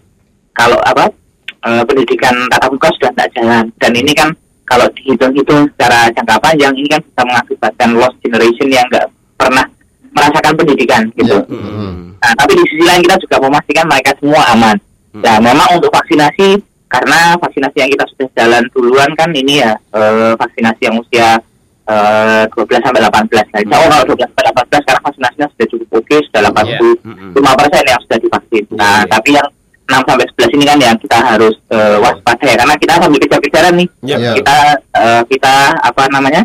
kalau 0.55 0.79
apa 0.87 1.11
uh, 1.65 1.83
pendidikan 1.83 2.35
tatap 2.53 2.71
muka 2.71 2.89
sudah 2.95 3.11
tidak 3.11 3.29
jalan 3.35 3.65
dan 3.81 3.93
ini 3.97 4.13
kan 4.15 4.31
kalau 4.65 4.87
dihitung-hitung 4.97 5.69
secara 5.77 6.09
jangka 6.15 6.37
panjang 6.41 6.73
ini 6.79 6.89
kan 6.89 7.01
bisa 7.05 7.23
mengakibatkan 7.27 7.89
lost 7.99 8.17
generation 8.25 8.69
yang 8.73 8.87
nggak 8.89 9.11
pernah 9.37 9.67
merasakan 10.15 10.55
pendidikan 10.57 11.03
gitu. 11.19 11.43
Yeah. 11.45 11.53
Mm-hmm. 11.53 11.93
Nah, 12.23 12.33
tapi 12.39 12.53
di 12.57 12.65
sisi 12.71 12.85
lain 12.87 13.03
kita 13.05 13.17
juga 13.21 13.37
memastikan 13.45 13.85
mereka 13.91 14.11
semua 14.17 14.41
aman. 14.55 14.77
Mm-hmm. 14.79 15.23
Nah, 15.27 15.37
memang 15.43 15.69
untuk 15.77 15.91
vaksinasi 15.93 16.49
karena 16.95 17.35
vaksinasi 17.43 17.77
yang 17.83 17.91
kita 17.91 18.05
sudah 18.15 18.29
jalan 18.39 18.63
duluan 18.71 19.11
kan 19.19 19.35
ini 19.35 19.59
ya 19.59 19.75
uh, 19.91 20.39
vaksinasi 20.39 20.83
yang 20.87 20.97
usia 21.03 21.43
uh, 21.91 22.47
12 22.55 22.87
sampai 22.87 23.03
18. 23.03 23.11
Nah, 23.11 23.43
mm-hmm. 23.67 23.73
kalau 23.91 24.15
12 24.15 24.31
sampai 24.31 24.45
18 24.55 24.85
sekarang 24.87 25.03
vaksinasinya 25.03 25.47
sudah 25.51 25.67
cukup 25.75 25.89
oke, 25.91 26.07
okay, 26.07 26.19
sudah 26.31 26.41
85 26.55 26.71
yeah. 26.71 27.55
persen 27.59 27.83
yang 27.91 28.01
sudah 28.07 28.19
divaksin. 28.23 28.65
Nah, 28.79 28.87
yeah. 28.87 29.01
tapi 29.11 29.29
yang 29.35 29.49
6 29.85 30.09
sampai 30.09 30.27
11 30.39 30.57
ini 30.57 30.65
kan 30.65 30.79
yang 30.81 30.97
kita 30.97 31.19
harus 31.19 31.55
uh, 31.75 31.97
waspada 32.01 32.45
ya 32.47 32.57
karena 32.57 32.75
kita 32.79 32.93
sambil 33.03 33.19
kejar-kejaran 33.21 33.75
nih. 33.75 33.89
Yeah. 34.07 34.35
Kita 34.39 34.57
uh, 34.95 35.23
kita 35.27 35.55
apa 35.83 36.03
namanya? 36.15 36.43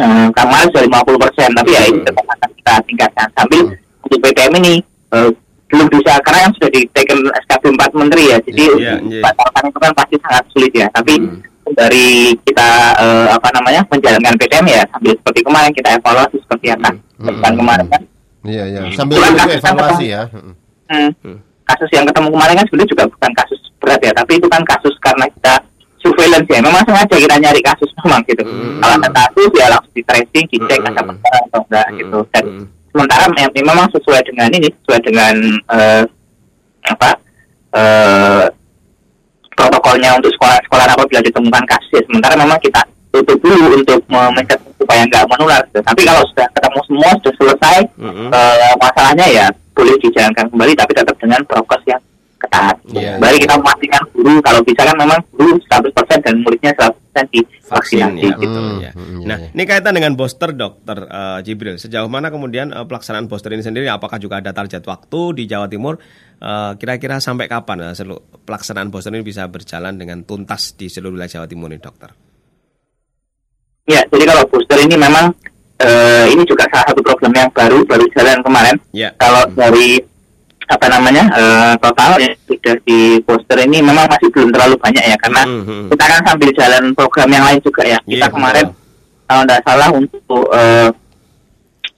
Uh, 0.00 0.32
kamar 0.32 0.64
sudah 0.72 1.04
50 1.04 1.24
persen, 1.28 1.50
tapi 1.52 1.76
ya 1.76 1.82
ini 1.84 2.00
tetap 2.00 2.24
akan 2.24 2.50
kita 2.56 2.72
tingkatkan 2.88 3.28
sambil 3.36 3.68
mm. 3.68 4.04
untuk 4.08 4.18
PPM 4.24 4.52
ini 4.64 4.74
uh, 5.12 5.28
belum 5.70 5.86
bisa 5.86 6.12
karena 6.26 6.50
yang 6.50 6.52
sudah 6.58 6.70
diteken 6.74 7.18
SKB 7.46 7.64
4 7.78 8.00
menteri 8.00 8.22
ya, 8.34 8.38
jadi 8.42 8.64
yeah, 8.76 8.98
yeah, 8.98 9.30
yeah. 9.30 9.64
itu 9.70 9.78
kan 9.78 9.92
pasti 9.94 10.16
sangat 10.18 10.44
sulit 10.50 10.72
ya. 10.74 10.86
Tapi 10.90 11.14
mm. 11.22 11.38
dari 11.78 12.34
kita 12.42 12.68
uh, 12.98 13.28
apa 13.38 13.48
namanya 13.54 13.86
menjalankan 13.86 14.34
PPM 14.34 14.66
ya 14.66 14.82
sambil 14.90 15.14
seperti 15.14 15.40
kemarin 15.46 15.70
kita 15.70 15.88
evaluasi 15.94 16.36
seperti 16.42 16.66
apa 16.74 16.90
mm. 17.22 17.54
kemarin 17.54 17.86
kan. 17.86 18.02
Iya 18.42 18.64
iya 18.66 18.80
sambil 18.98 19.22
evaluasi 19.22 20.06
ya. 20.10 20.26
Hmm. 20.90 21.14
Hmm 21.22 21.38
kasus 21.70 21.90
yang 21.94 22.06
ketemu 22.08 22.28
kemarin 22.34 22.54
kan 22.58 22.66
sebenarnya 22.66 22.90
juga 22.90 23.04
bukan 23.06 23.32
kasus 23.38 23.60
berat 23.78 24.00
ya, 24.02 24.12
tapi 24.12 24.32
itu 24.36 24.46
kan 24.50 24.62
kasus 24.66 24.94
karena 24.98 25.24
kita 25.30 25.54
surveillance 26.02 26.48
ya. 26.50 26.60
Memang 26.60 26.82
sengaja 26.82 27.14
kita 27.14 27.36
nyari 27.38 27.60
kasus 27.62 27.90
memang 28.02 28.22
gitu. 28.26 28.42
Hmm. 28.42 28.80
Kalau 28.82 28.94
ada 28.98 29.10
kasus 29.14 29.50
ya 29.54 29.66
langsung 29.70 29.94
di 29.94 30.02
tracing, 30.02 30.46
dicek 30.50 30.78
hmm. 30.82 30.90
ada 30.90 31.02
perkara 31.06 31.38
atau 31.46 31.60
enggak 31.68 31.86
hmm. 31.86 31.98
gitu. 32.02 32.18
Dan 32.34 32.44
hmm. 32.44 32.66
Sementara 32.90 33.24
memang 33.54 33.86
sesuai 33.94 34.20
dengan 34.26 34.48
ini, 34.54 34.68
sesuai 34.82 35.00
dengan 35.06 35.34
uh, 35.70 36.04
apa 36.90 37.10
uh, 37.74 38.44
protokolnya 39.54 40.16
untuk 40.16 40.32
sekolah-sekolah 40.38 40.86
apabila 40.94 41.20
ditemukan 41.22 41.64
kasus. 41.68 42.02
Sementara 42.08 42.34
memang 42.38 42.58
kita 42.62 42.80
tutup 43.10 43.38
dulu 43.42 43.74
untuk 43.74 44.00
mencegah 44.08 44.58
supaya 44.78 45.02
nggak 45.06 45.26
menular. 45.26 45.62
Tapi 45.70 46.02
kalau 46.06 46.22
sudah 46.30 46.46
ketemu 46.54 46.80
semua 46.86 47.10
sudah 47.20 47.34
selesai 47.36 47.78
mm-hmm. 47.98 48.28
uh, 48.30 48.74
masalahnya 48.78 49.26
ya 49.28 49.46
boleh 49.74 49.96
dijalankan 50.02 50.46
kembali 50.50 50.72
tapi 50.76 50.92
tetap 50.94 51.16
dengan 51.18 51.40
prokes 51.46 51.84
yang 51.86 52.02
ketat. 52.40 52.76
Yeah, 52.90 53.16
Kembali 53.20 53.36
yeah. 53.36 53.44
kita 53.44 53.54
memastikan 53.60 54.02
guru 54.16 54.34
kalau 54.40 54.60
bisa 54.64 54.82
kan 54.82 54.96
memang 54.96 55.20
guru 55.36 55.52
100% 55.60 56.24
dan 56.24 56.34
muridnya 56.40 56.72
100% 56.72 56.99
divaksinasi 57.10 58.22
ya. 58.22 58.34
gitu. 58.38 58.60
Hmm, 58.60 58.78
ya. 58.80 58.92
Nah, 59.26 59.38
ini 59.50 59.62
kaitan 59.66 59.94
dengan 59.98 60.14
booster 60.14 60.54
dokter 60.54 61.06
uh, 61.10 61.38
Jibril. 61.42 61.76
Sejauh 61.76 62.06
mana 62.06 62.30
kemudian 62.30 62.70
uh, 62.70 62.86
pelaksanaan 62.86 63.26
booster 63.26 63.50
ini 63.50 63.66
sendiri 63.66 63.90
apakah 63.90 64.22
juga 64.22 64.38
ada 64.38 64.54
target 64.54 64.86
waktu 64.86 65.20
di 65.42 65.44
Jawa 65.50 65.66
Timur 65.66 65.98
uh, 66.40 66.72
kira-kira 66.78 67.18
sampai 67.18 67.50
kapan 67.50 67.90
uh, 67.90 67.94
pelaksanaan 68.46 68.88
booster 68.88 69.10
ini 69.10 69.26
bisa 69.26 69.46
berjalan 69.50 69.98
dengan 69.98 70.22
tuntas 70.22 70.78
di 70.78 70.86
seluruh 70.86 71.18
wilayah 71.18 71.42
Jawa 71.42 71.46
Timur 71.50 71.68
ini 71.74 71.82
dokter? 71.82 72.10
Ya, 73.90 74.06
jadi 74.06 74.24
kalau 74.30 74.46
booster 74.46 74.78
ini 74.86 74.94
memang 74.94 75.34
uh, 75.82 76.26
ini 76.30 76.42
juga 76.46 76.68
salah 76.70 76.86
satu 76.92 77.00
program 77.02 77.32
yang 77.34 77.50
baru 77.50 77.82
baru 77.88 78.04
jalan 78.14 78.38
kemarin. 78.44 78.76
Yeah. 78.94 79.12
Kalau 79.18 79.50
hmm. 79.50 79.56
dari 79.58 79.88
apa 80.70 80.86
namanya 80.86 81.26
uh, 81.34 81.74
total 81.82 82.14
yang 82.22 82.34
sudah 82.46 82.78
di 82.86 83.18
poster 83.26 83.58
ini 83.66 83.82
memang 83.82 84.06
masih 84.06 84.30
belum 84.30 84.54
terlalu 84.54 84.78
banyak 84.78 85.02
ya 85.02 85.16
karena 85.18 85.42
mm 85.42 85.62
-hmm. 85.66 85.82
kita 85.90 86.04
kan 86.06 86.20
sambil 86.22 86.50
jalan 86.54 86.84
program 86.94 87.28
yang 87.34 87.44
lain 87.50 87.60
juga 87.60 87.82
ya. 87.82 87.98
Kita 88.06 88.26
yeah, 88.26 88.30
kemarin 88.30 88.66
kalau 89.26 89.42
tidak 89.42 89.60
salah 89.66 89.88
untuk 89.90 90.42
uh, 90.54 90.88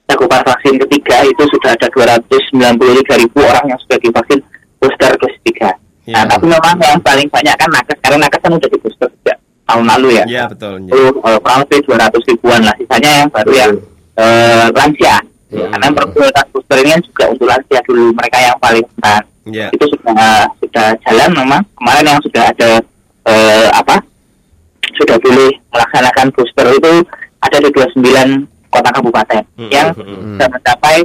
cakupan 0.09 0.41
vaksin 0.41 0.75
ketiga 0.85 1.17
itu 1.21 1.43
sudah 1.53 1.77
ada 1.77 1.87
293 1.93 3.21
ribu 3.21 3.39
orang 3.45 3.65
yang 3.69 3.79
sudah 3.85 3.97
divaksin 4.01 4.39
booster 4.81 5.11
dosis 5.21 5.41
tiga. 5.45 5.69
Yeah. 6.09 6.25
Nah, 6.25 6.35
tapi 6.35 6.45
memang 6.49 6.73
yang 6.81 7.01
paling 7.05 7.29
banyak 7.29 7.55
kan 7.55 7.69
nakes 7.69 7.97
karena 8.01 8.17
nakes 8.25 8.41
kan 8.41 8.51
sudah 8.57 8.69
di 8.73 8.77
booster 8.81 9.09
juga 9.21 9.33
tahun 9.69 9.85
lalu 9.85 10.07
ya. 10.17 10.23
Iya 10.25 10.43
betul. 10.49 10.73
Itu 10.89 11.01
uh, 11.21 11.37
kurang 11.39 11.59
lebih 11.69 11.79
200 11.85 12.29
ribuan 12.29 12.61
lah. 12.65 12.75
Sisanya 12.81 13.11
yang 13.21 13.29
baru 13.29 13.51
yang 13.53 13.71
uh, 14.17 14.67
lansia. 14.73 15.17
Ya, 15.53 15.69
Karena 15.69 15.87
prioritas 15.93 16.45
booster 16.49 16.77
ini 16.81 16.89
kan 16.97 17.01
juga 17.05 17.23
untuk 17.29 17.45
lansia 17.45 17.79
dulu 17.85 18.03
mereka 18.17 18.37
yang 18.41 18.57
paling 18.57 18.83
rentan. 18.83 19.23
Ya. 19.53 19.67
Itu 19.69 19.85
sudah 19.93 20.49
sudah 20.57 20.87
jalan 21.05 21.29
memang 21.37 21.61
kemarin 21.77 22.05
yang 22.09 22.21
sudah 22.25 22.43
ada 22.49 22.71
uh, 23.29 23.67
apa 23.77 23.95
sudah 24.97 25.17
boleh 25.21 25.51
melaksanakan 25.73 26.27
booster 26.33 26.67
itu 26.73 26.93
ada 27.43 27.57
di 27.59 27.69
29 27.69 28.01
kota 28.73 28.89
kabupaten 28.89 29.43
hmm, 29.59 29.69
yang 29.69 29.93
hmm, 29.93 30.05
hmm. 30.05 30.23
sudah 30.37 30.47
mencapai 30.49 30.97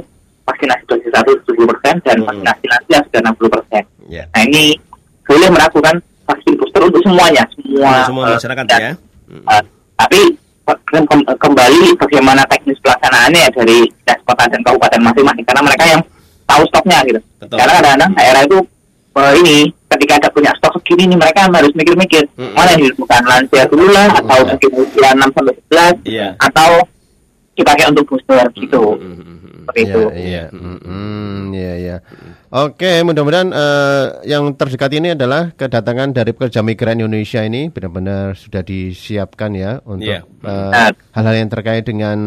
vaksinasi 0.47 0.83
dosis 0.89 1.11
satu 1.13 1.31
70 1.45 1.69
persen 1.69 1.95
dan 2.01 2.17
hmm. 2.17 2.25
vaksinasi 2.25 2.65
lansia 2.65 2.99
sudah 3.05 3.21
60 3.29 3.55
persen. 3.55 3.83
Yeah. 4.09 4.25
Nah 4.33 4.41
ini 4.49 4.63
boleh 5.29 5.49
melakukan 5.53 5.95
vaksin 6.25 6.53
booster 6.57 6.81
untuk 6.81 7.01
semuanya, 7.05 7.45
semua, 7.53 7.93
semua 8.09 8.23
uh, 8.25 8.33
masyarakat 8.37 8.65
dan, 8.65 8.79
ya. 8.81 8.91
Uh, 9.29 9.63
tapi 9.93 10.21
kembali 11.39 11.97
bagaimana 11.97 12.41
teknis 12.49 12.79
pelaksanaannya 12.83 13.39
ya 13.47 13.51
dari 13.53 13.77
dinas 13.87 14.21
kota 14.25 14.43
dan 14.49 14.61
kabupaten 14.61 15.01
masing-masing 15.01 15.45
karena 15.45 15.63
mereka 15.65 15.83
yang 15.87 16.01
tahu 16.49 16.63
stoknya 16.69 16.97
gitu. 17.05 17.19
Betul. 17.39 17.57
Karena 17.57 17.73
kadang-kadang 17.77 18.11
daerah 18.17 18.41
itu 18.45 18.59
uh, 19.15 19.33
ini 19.37 19.57
ketika 19.89 20.13
ada 20.21 20.29
punya 20.29 20.51
stok 20.57 20.73
segini 20.81 21.09
nih 21.09 21.17
mereka 21.17 21.49
harus 21.49 21.73
mikir-mikir 21.73 22.23
hmm. 22.37 22.53
mana 22.53 22.69
yang 22.77 22.81
dibutuhkan 22.85 23.23
lansia 23.25 23.63
dulu 23.65 23.87
lah 23.89 24.07
atau 24.13 24.39
mungkin 24.45 24.71
usia 24.77 25.09
6 25.17 25.35
sampai 25.35 25.55
11 26.05 26.05
yeah. 26.05 26.31
atau 26.37 26.71
dipakai 27.57 27.85
untuk 27.89 28.05
booster 28.07 28.45
gitu. 28.55 28.83
Hmm, 28.97 29.15
hmm 29.17 29.38
seperti 29.69 29.81
yeah, 29.85 29.93
itu. 29.93 30.01
Iya, 30.17 30.43
mm, 30.49 31.43
iya, 31.53 31.73
iya. 31.77 31.97
Oke, 32.49 33.05
mudah-mudahan 33.05 33.53
uh, 33.53 34.25
yang 34.25 34.49
terdekat 34.57 34.89
ini 34.97 35.13
adalah 35.13 35.53
kedatangan 35.53 36.17
dari 36.17 36.33
pekerja 36.33 36.65
migran 36.65 36.97
Indonesia 36.97 37.45
ini 37.45 37.69
benar-benar 37.69 38.33
sudah 38.33 38.65
disiapkan 38.65 39.53
ya 39.53 39.77
untuk 39.85 40.09
yeah. 40.09 40.25
uh, 40.41 40.89
hal-hal 41.13 41.35
yang 41.37 41.49
terkait 41.53 41.85
dengan 41.85 42.17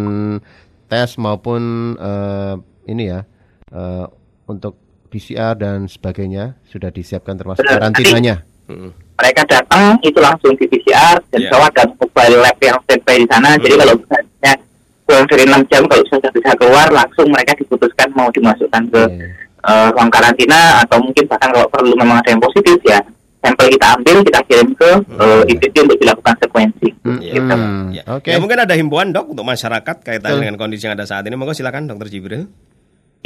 tes 0.87 1.18
maupun 1.18 1.94
uh, 1.99 2.54
ini 2.87 3.11
ya 3.11 3.26
uh, 3.75 4.06
untuk 4.46 4.78
PCR 5.11 5.58
dan 5.58 5.90
sebagainya 5.90 6.56
sudah 6.70 6.94
disiapkan 6.94 7.34
termasuk 7.34 7.66
karantinanya. 7.66 8.46
Mereka 9.18 9.42
datang 9.44 10.00
itu 10.00 10.18
langsung 10.22 10.54
di 10.56 10.64
PCR 10.70 11.20
dan 11.34 11.40
yeah. 11.42 11.52
bawa 11.52 11.68
dan 11.75 11.92
mobile 11.99 12.38
lab 12.40 12.56
yang 12.62 12.78
standby 12.87 13.16
di 13.20 13.26
sana. 13.28 13.49
Hmm. 13.52 13.61
Jadi 13.61 13.75
kalau 13.76 13.94
misalnya 13.99 14.52
kurang 15.12 15.28
dari 15.28 15.45
enam 15.45 15.62
jam 15.69 15.85
kalau 15.85 16.04
sudah 16.09 16.33
bisa 16.33 16.57
keluar 16.57 16.88
langsung 16.88 17.28
mereka 17.28 17.52
diputuskan 17.61 18.09
mau 18.16 18.33
dimasukkan 18.33 18.83
ke 18.88 19.02
yeah. 19.12 19.28
uh, 19.69 19.92
ruang 19.92 20.09
karantina 20.09 20.81
atau 20.81 21.04
mungkin 21.04 21.28
bahkan 21.28 21.52
kalau 21.52 21.69
perlu 21.69 21.92
memang 22.00 22.25
ada 22.25 22.33
yang 22.33 22.40
positif 22.40 22.81
ya 22.81 22.97
sampel 23.45 23.69
kita 23.69 23.87
ambil 24.00 24.16
kita 24.25 24.40
kirim 24.49 24.73
ke 24.73 24.90
uh, 25.21 25.42
IPT 25.45 25.75
untuk 25.85 25.99
dilakukan 26.00 26.35
sekuensi. 26.40 26.88
Hmm. 27.04 27.21
Gitu. 27.21 27.42
Hmm. 27.42 27.90
Ya. 27.92 28.02
Oke. 28.09 28.31
Okay. 28.31 28.31
Ya, 28.33 28.38
mungkin 28.40 28.59
ada 28.62 28.73
himbauan 28.78 29.12
dok 29.12 29.35
untuk 29.37 29.45
masyarakat 29.45 29.97
kaitan 30.00 30.38
dengan 30.40 30.57
kondisi 30.57 30.87
yang 30.88 30.95
ada 30.95 31.04
saat 31.04 31.26
ini. 31.26 31.35
Monggo 31.35 31.52
silakan 31.52 31.90
dokter 31.90 32.09
Jibril. 32.09 32.49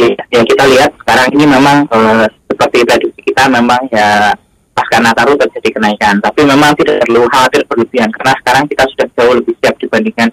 Ya, 0.01 0.09
yang 0.33 0.45
kita 0.49 0.65
lihat 0.73 0.91
sekarang 1.05 1.29
ini 1.37 1.45
memang 1.45 1.85
uh, 1.93 2.25
seperti 2.49 2.85
prediksi 2.89 3.21
kita 3.29 3.45
memang 3.53 3.81
ya 3.93 4.33
pasca 4.73 5.05
Nataru 5.05 5.37
terjadi 5.37 5.69
kenaikan. 5.77 6.17
Tapi 6.25 6.49
memang 6.49 6.73
tidak 6.81 7.05
perlu 7.05 7.29
khawatir 7.29 7.63
berlebihan 7.69 8.09
karena 8.17 8.33
sekarang 8.41 8.65
kita 8.73 8.85
sudah 8.97 9.07
jauh 9.21 9.35
lebih 9.37 9.55
siap 9.61 9.77
dibandingkan 9.77 10.33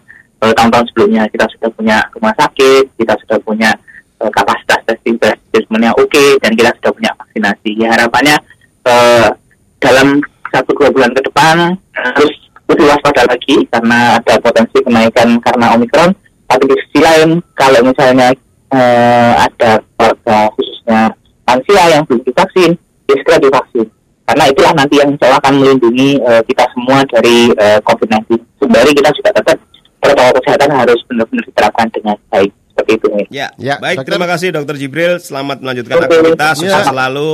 tahun-tahun 0.51 0.91
sebelumnya 0.91 1.23
kita 1.31 1.47
sudah 1.55 1.69
punya 1.71 1.97
rumah 2.11 2.35
sakit, 2.35 2.91
kita 2.99 3.15
sudah 3.23 3.37
punya 3.39 3.71
uh, 4.19 4.31
kapasitas 4.33 4.83
testing 4.83 5.15
treatmentnya 5.21 5.95
oke, 5.95 6.11
okay, 6.11 6.35
dan 6.43 6.51
kita 6.59 6.75
sudah 6.81 6.91
punya 6.91 7.11
vaksinasi. 7.15 7.71
Ya 7.79 7.95
harapannya 7.95 8.35
uh, 8.83 9.31
dalam 9.79 10.19
satu 10.51 10.75
dua 10.75 10.91
bulan 10.91 11.15
ke 11.15 11.21
depan 11.23 11.79
harus 11.95 12.33
lebih 12.67 12.85
waspada 12.91 13.23
lagi 13.29 13.55
karena 13.71 14.19
ada 14.19 14.35
potensi 14.43 14.77
kenaikan 14.83 15.39
karena 15.39 15.71
omikron. 15.77 16.11
Tapi 16.43 16.63
di 16.67 16.75
sisi 16.85 16.99
lain 16.99 17.39
kalau 17.55 17.79
misalnya 17.87 18.35
uh, 18.75 19.33
ada 19.47 19.79
keluarga 19.95 20.51
khususnya 20.59 21.15
lansia 21.47 21.83
yang 21.87 22.03
belum 22.03 22.21
divaksin, 22.27 22.75
ya 23.07 23.15
segera 23.15 23.39
divaksin 23.39 23.87
karena 24.23 24.43
itulah 24.47 24.73
nanti 24.73 24.95
yang 25.03 25.11
insya 25.11 25.35
akan 25.35 25.53
melindungi 25.59 26.15
uh, 26.23 26.39
kita 26.47 26.63
semua 26.71 27.03
dari 27.11 27.51
uh, 27.59 27.79
COVID-19. 27.83 28.39
Sembari 28.55 28.91
kita 28.95 29.11
juga 29.19 29.29
tetap 29.35 29.57
protokol 30.03 30.31
kesehatan 30.43 30.69
harus 30.75 30.99
benar-benar 31.07 31.43
diterapkan 31.47 31.87
dengan 31.95 32.15
baik 32.27 32.51
seperti 32.51 32.91
itu. 32.99 33.07
Ya, 33.31 33.47
ya 33.55 33.79
baik. 33.79 34.03
Dokter. 34.03 34.11
Terima 34.11 34.27
kasih 34.27 34.47
Dokter 34.51 34.75
Jibril. 34.75 35.13
Selamat 35.23 35.57
melanjutkan 35.63 35.95
aktivitas. 36.03 36.55
Sukses 36.59 36.83
ya. 36.83 36.89
selalu. 36.91 37.31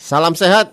Salam 0.00 0.32
sehat. 0.32 0.72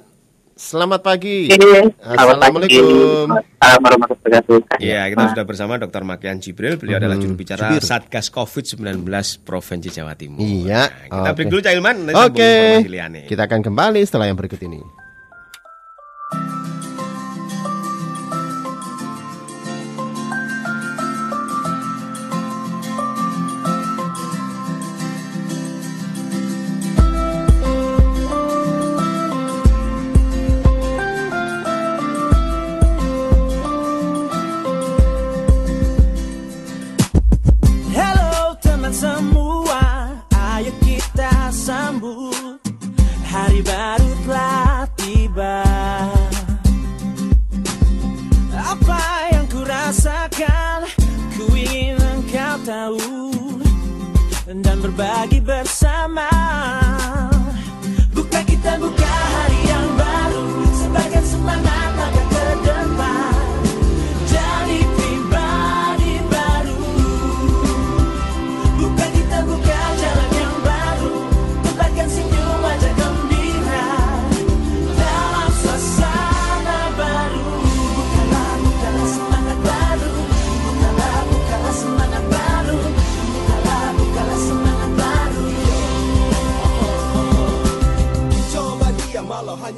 Selamat 0.53 1.01
pagi. 1.01 1.49
Assalamualaikum. 1.49 3.25
Assalamualaikum 3.57 4.61
Ya, 4.77 5.09
kita 5.09 5.33
sudah 5.33 5.45
bersama 5.49 5.81
Dr. 5.81 6.05
Makian 6.05 6.37
Jibril. 6.37 6.77
Beliau 6.77 7.01
hmm, 7.01 7.03
adalah 7.03 7.17
juru 7.17 7.33
bicara 7.33 7.73
Jibril. 7.73 7.81
Satgas 7.81 8.29
COVID-19 8.29 9.01
Provinsi 9.41 9.89
Jawa 9.89 10.13
Timur. 10.13 10.45
Iya. 10.45 10.87
Nah, 10.87 11.09
kita 11.09 11.19
okay. 11.25 11.33
break 11.33 11.49
dulu 11.49 11.61
Cak 11.65 11.73
Ilman. 11.73 11.97
Oke. 12.05 12.51
Okay. 12.85 13.25
Kita 13.25 13.49
akan 13.49 13.59
kembali 13.65 14.01
setelah 14.05 14.29
yang 14.29 14.37
berikut 14.37 14.61
ini. 14.61 15.02
Dan 54.61 54.77
berbagi 54.83 55.41
bersama. 55.41 56.29
Buka 58.13 58.45
kita 58.45 58.77
buka 58.77 59.42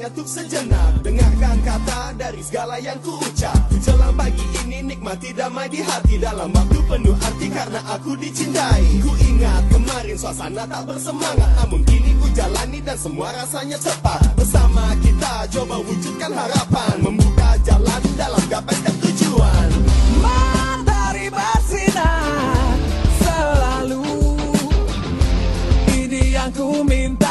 untuk 0.06 0.26
sejenak 0.26 1.02
Dengarkan 1.02 1.58
kata 1.66 2.14
dari 2.14 2.40
segala 2.42 2.78
yang 2.78 2.98
ku 3.02 3.18
ucap 3.18 3.58
Jelang 3.82 4.14
pagi 4.14 4.42
ini 4.62 4.94
nikmati 4.94 5.34
damai 5.34 5.66
di 5.66 5.82
hati 5.82 6.18
Dalam 6.22 6.50
waktu 6.54 6.78
penuh 6.86 7.16
arti 7.18 7.46
karena 7.50 7.80
aku 7.90 8.14
dicintai. 8.14 9.02
Ku 9.02 9.12
ingat 9.18 9.62
kemarin 9.70 10.16
suasana 10.18 10.62
tak 10.66 10.82
bersemangat 10.86 11.50
Namun 11.62 11.82
kini 11.86 12.14
ku 12.22 12.26
jalani 12.34 12.78
dan 12.82 12.98
semua 12.98 13.34
rasanya 13.34 13.78
tepat. 13.82 14.22
Bersama 14.38 14.94
kita 15.02 15.50
coba 15.50 15.76
wujudkan 15.82 16.32
harapan 16.34 16.94
Membuka 17.02 17.50
jalan 17.66 18.02
dalam 18.14 18.44
gapai 18.46 18.78
tujuan 19.02 19.68
Matahari 20.22 21.28
bersinar 21.30 22.74
selalu. 23.22 24.06
Ini 25.90 26.22
yang 26.34 26.50
ku 26.54 26.82
minta 26.86 27.25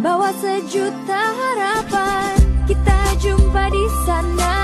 datang, 0.00 0.02
bawa 0.02 0.32
sejuta 0.40 1.20
harapan. 1.36 2.34
Kita 2.64 2.98
jumpa 3.20 3.68
di 3.68 3.84
sana, 4.08 4.59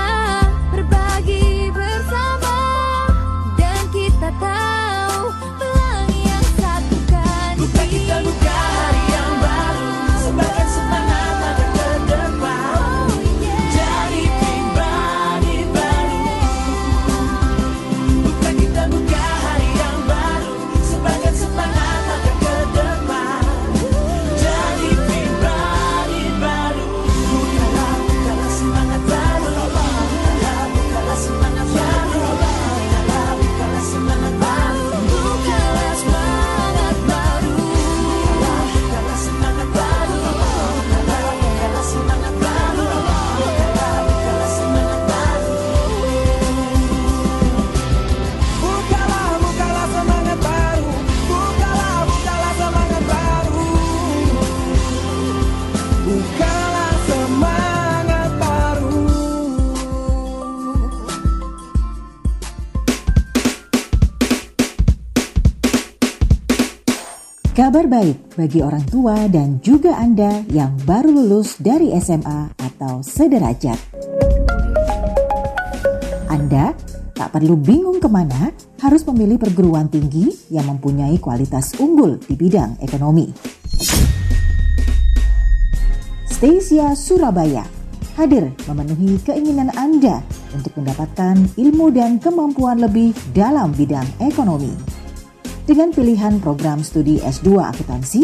Kabar 67.87 68.03
baik 68.03 68.35
bagi 68.35 68.59
orang 68.59 68.83
tua 68.91 69.15
dan 69.31 69.63
juga 69.63 69.95
Anda 69.95 70.43
yang 70.51 70.75
baru 70.83 71.07
lulus 71.07 71.55
dari 71.55 71.95
SMA 72.03 72.51
atau 72.59 72.99
sederajat. 72.99 73.79
Anda 76.27 76.75
tak 77.15 77.31
perlu 77.31 77.55
bingung 77.55 78.03
ke 78.03 78.11
mana 78.11 78.51
harus 78.83 79.07
memilih 79.07 79.39
perguruan 79.39 79.87
tinggi 79.87 80.27
yang 80.51 80.67
mempunyai 80.67 81.15
kualitas 81.15 81.79
unggul 81.79 82.19
di 82.27 82.35
bidang 82.35 82.75
ekonomi. 82.83 83.31
Stasia 86.27 86.91
Surabaya 86.91 87.63
hadir 88.19 88.51
memenuhi 88.67 89.15
keinginan 89.23 89.71
Anda 89.79 90.19
untuk 90.51 90.75
mendapatkan 90.75 91.55
ilmu 91.55 91.87
dan 91.95 92.19
kemampuan 92.19 92.83
lebih 92.83 93.15
dalam 93.31 93.71
bidang 93.71 94.11
ekonomi 94.19 94.86
dengan 95.67 95.91
pilihan 95.91 96.39
program 96.39 96.79
studi 96.79 97.19
S2 97.19 97.59
Akuntansi, 97.59 98.23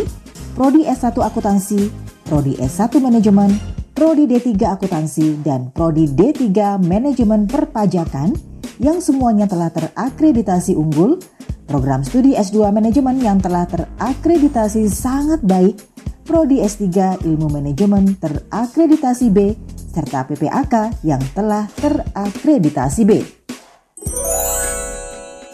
Prodi 0.55 0.87
S1 0.87 1.19
Akuntansi, 1.19 1.91
Prodi 2.23 2.55
S1 2.55 3.03
Manajemen, 3.03 3.51
Prodi 3.91 4.23
D3 4.25 4.55
Akuntansi, 4.63 5.43
dan 5.43 5.67
Prodi 5.75 6.07
D3 6.07 6.79
Manajemen 6.79 7.45
Perpajakan 7.51 8.31
yang 8.79 9.03
semuanya 9.03 9.45
telah 9.45 9.67
terakreditasi 9.75 10.73
unggul, 10.79 11.19
program 11.67 12.07
studi 12.07 12.31
S2 12.33 12.71
Manajemen 12.71 13.19
yang 13.19 13.43
telah 13.43 13.67
terakreditasi 13.67 14.87
sangat 14.87 15.43
baik, 15.43 15.75
Prodi 16.23 16.63
S3 16.63 17.19
Ilmu 17.27 17.51
Manajemen 17.51 18.15
terakreditasi 18.23 19.27
B, 19.27 19.51
serta 19.91 20.23
PPAK 20.23 21.03
yang 21.03 21.19
telah 21.35 21.67
terakreditasi 21.75 23.03
B. 23.03 23.42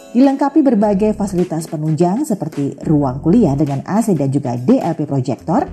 Dilengkapi 0.10 0.65
berbagai 0.65 1.13
fasilitas 1.13 1.69
penunjang 1.69 2.26
seperti 2.26 2.74
ruang 2.89 3.22
kuliah 3.22 3.54
dengan 3.54 3.86
AC 3.86 4.17
dan 4.17 4.34
juga 4.34 4.58
DLP 4.58 5.06
proyektor, 5.06 5.69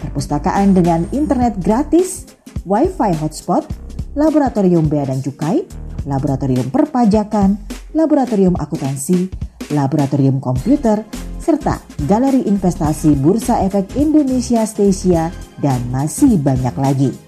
perpustakaan 0.00 0.72
dengan 0.72 1.04
internet 1.12 1.60
gratis, 1.60 2.24
wifi 2.64 3.12
hotspot, 3.20 3.68
laboratorium 4.16 4.88
bea 4.88 5.04
dan 5.04 5.20
cukai, 5.20 5.68
laboratorium 6.08 6.72
perpajakan, 6.72 7.60
laboratorium 7.92 8.56
akuntansi, 8.56 9.28
laboratorium 9.76 10.40
komputer, 10.40 11.04
serta 11.36 11.76
galeri 12.08 12.48
investasi 12.48 13.20
Bursa 13.20 13.68
Efek 13.68 14.00
Indonesia 14.00 14.64
Stasia 14.64 15.28
dan 15.60 15.76
masih 15.92 16.40
banyak 16.40 16.72
lagi. 16.80 17.23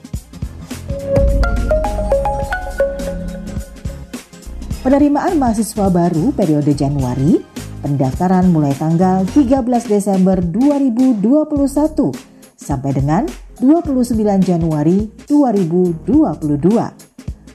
Penerimaan 4.87 5.42
mahasiswa 5.42 5.90
baru 5.90 6.31
periode 6.31 6.70
Januari, 6.70 7.42
pendaftaran 7.83 8.46
mulai 8.55 8.70
tanggal 8.70 9.27
13 9.35 9.66
Desember 9.90 10.38
2021 10.38 12.14
sampai 12.55 12.94
dengan 12.94 13.27
29 13.59 14.14
Januari 14.46 15.11
2022. 15.27 16.07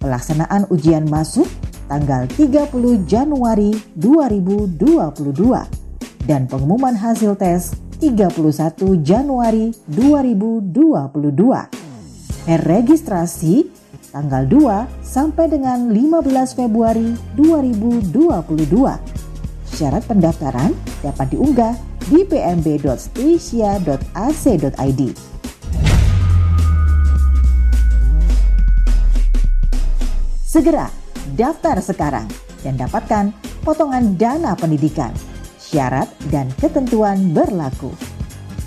Pelaksanaan 0.04 0.68
ujian 0.76 1.08
masuk 1.08 1.48
tanggal 1.88 2.28
30 2.36 2.68
Januari 3.08 3.80
2022 3.96 6.28
dan 6.28 6.52
pengumuman 6.52 7.00
hasil 7.00 7.40
tes 7.40 7.80
31 8.04 9.08
Januari 9.08 9.72
2022. 9.88 11.24
Registrasi 12.60 13.72
tanggal 14.12 14.44
2 14.44 14.84
sampai 15.02 15.48
dengan 15.48 15.88
15 15.88 16.60
Februari 16.60 17.16
2022. 17.40 18.12
Syarat 19.72 20.04
pendaftaran 20.04 20.76
dapat 21.00 21.32
diunggah 21.32 21.72
di 22.12 22.28
pmb.stasia.ac.id. 22.28 25.02
Segera 30.44 30.92
daftar 31.40 31.80
sekarang 31.80 32.28
dan 32.68 32.76
dapatkan 32.76 33.32
potongan 33.64 34.20
dana 34.20 34.60
pendidikan. 34.60 35.16
Syarat 35.56 36.12
dan 36.28 36.52
ketentuan 36.60 37.32
berlaku. 37.32 37.96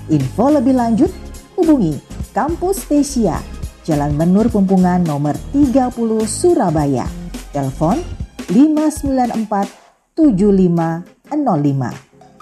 Info 0.08 0.48
lebih 0.48 0.72
lanjut 0.72 1.12
hubungi 1.60 2.00
Kampus 2.32 2.88
Stasia 2.88 3.53
Jalan 3.84 4.16
Menur 4.16 4.48
Pumpungan 4.48 5.04
nomor 5.04 5.36
30 5.52 5.92
Surabaya. 6.24 7.04
Telepon 7.52 8.00
594 8.48 9.44
7505 10.16 11.28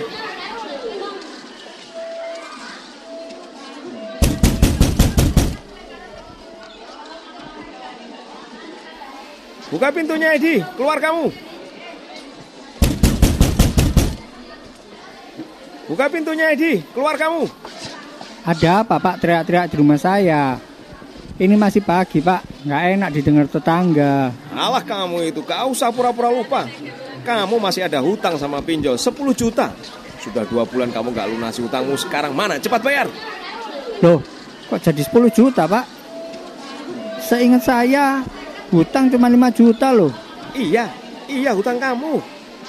Buka 9.68 9.88
pintunya 9.92 10.28
Edi, 10.32 10.64
keluar 10.72 10.96
kamu. 11.04 11.28
Buka 15.92 16.06
pintunya 16.08 16.56
Edi, 16.56 16.80
keluar 16.96 17.20
kamu. 17.20 17.44
Ada 18.40 18.88
apa 18.88 18.96
pak 18.96 19.20
teriak-teriak 19.20 19.68
di 19.68 19.76
rumah 19.76 20.00
saya? 20.00 20.56
Ini 21.36 21.60
masih 21.60 21.84
pagi 21.84 22.24
pak, 22.24 22.64
nggak 22.64 22.82
enak 22.96 23.10
didengar 23.12 23.52
tetangga. 23.52 24.32
Alah 24.56 24.80
kamu 24.80 25.28
itu, 25.28 25.44
gak 25.44 25.60
usah 25.68 25.92
pura-pura 25.92 26.32
lupa. 26.32 26.64
Kamu 27.26 27.58
masih 27.58 27.90
ada 27.90 27.98
hutang 27.98 28.38
sama 28.38 28.62
pinjol 28.62 28.94
10 28.94 29.34
juta. 29.34 29.74
Sudah 30.22 30.46
dua 30.46 30.62
bulan 30.62 30.94
kamu 30.94 31.10
gak 31.10 31.26
lunasi 31.26 31.58
hutangmu, 31.66 31.98
sekarang 31.98 32.30
mana? 32.30 32.54
Cepat 32.62 32.86
bayar. 32.86 33.10
Loh, 33.98 34.22
kok 34.70 34.78
jadi 34.78 35.02
10 35.02 35.34
juta 35.34 35.66
pak? 35.66 35.82
Seingat 37.18 37.66
saya, 37.66 38.22
hutang 38.70 39.10
cuma 39.10 39.26
5 39.26 39.50
juta 39.58 39.90
loh. 39.90 40.14
Iya, 40.54 40.86
iya 41.26 41.50
hutang 41.50 41.82
kamu. 41.82 42.22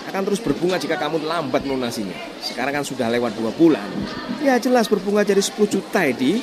Akan 0.09 0.25
terus 0.25 0.41
berbunga 0.41 0.81
jika 0.81 0.97
kamu 0.97 1.21
lambat 1.21 1.61
melunasinya. 1.61 2.17
Sekarang 2.41 2.81
kan 2.81 2.85
sudah 2.85 3.13
lewat 3.13 3.37
dua 3.37 3.53
bulan. 3.53 3.85
Ya 4.41 4.57
jelas 4.57 4.89
berbunga 4.89 5.21
jadi 5.21 5.41
10 5.43 5.69
juta, 5.69 6.01
Edi. 6.01 6.41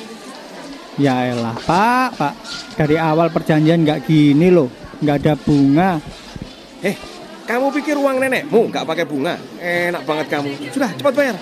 Ya 0.95 1.27
elah 1.27 1.59
pak, 1.67 2.15
pak. 2.15 2.33
Dari 2.79 2.95
awal 2.95 3.27
perjanjian 3.27 3.83
nggak 3.83 4.07
gini 4.07 4.47
loh, 4.47 4.71
nggak 5.03 5.17
ada 5.19 5.33
bunga. 5.35 5.99
Eh, 6.79 6.95
kamu 7.45 7.65
pikir 7.81 7.95
uang 7.95 8.17
nenekmu 8.17 8.73
nggak 8.73 8.85
pakai 8.85 9.05
bunga? 9.05 9.37
Enak 9.61 10.01
banget 10.03 10.27
kamu. 10.33 10.51
Sudah, 10.73 10.89
cepat 10.97 11.13
bayar. 11.13 11.35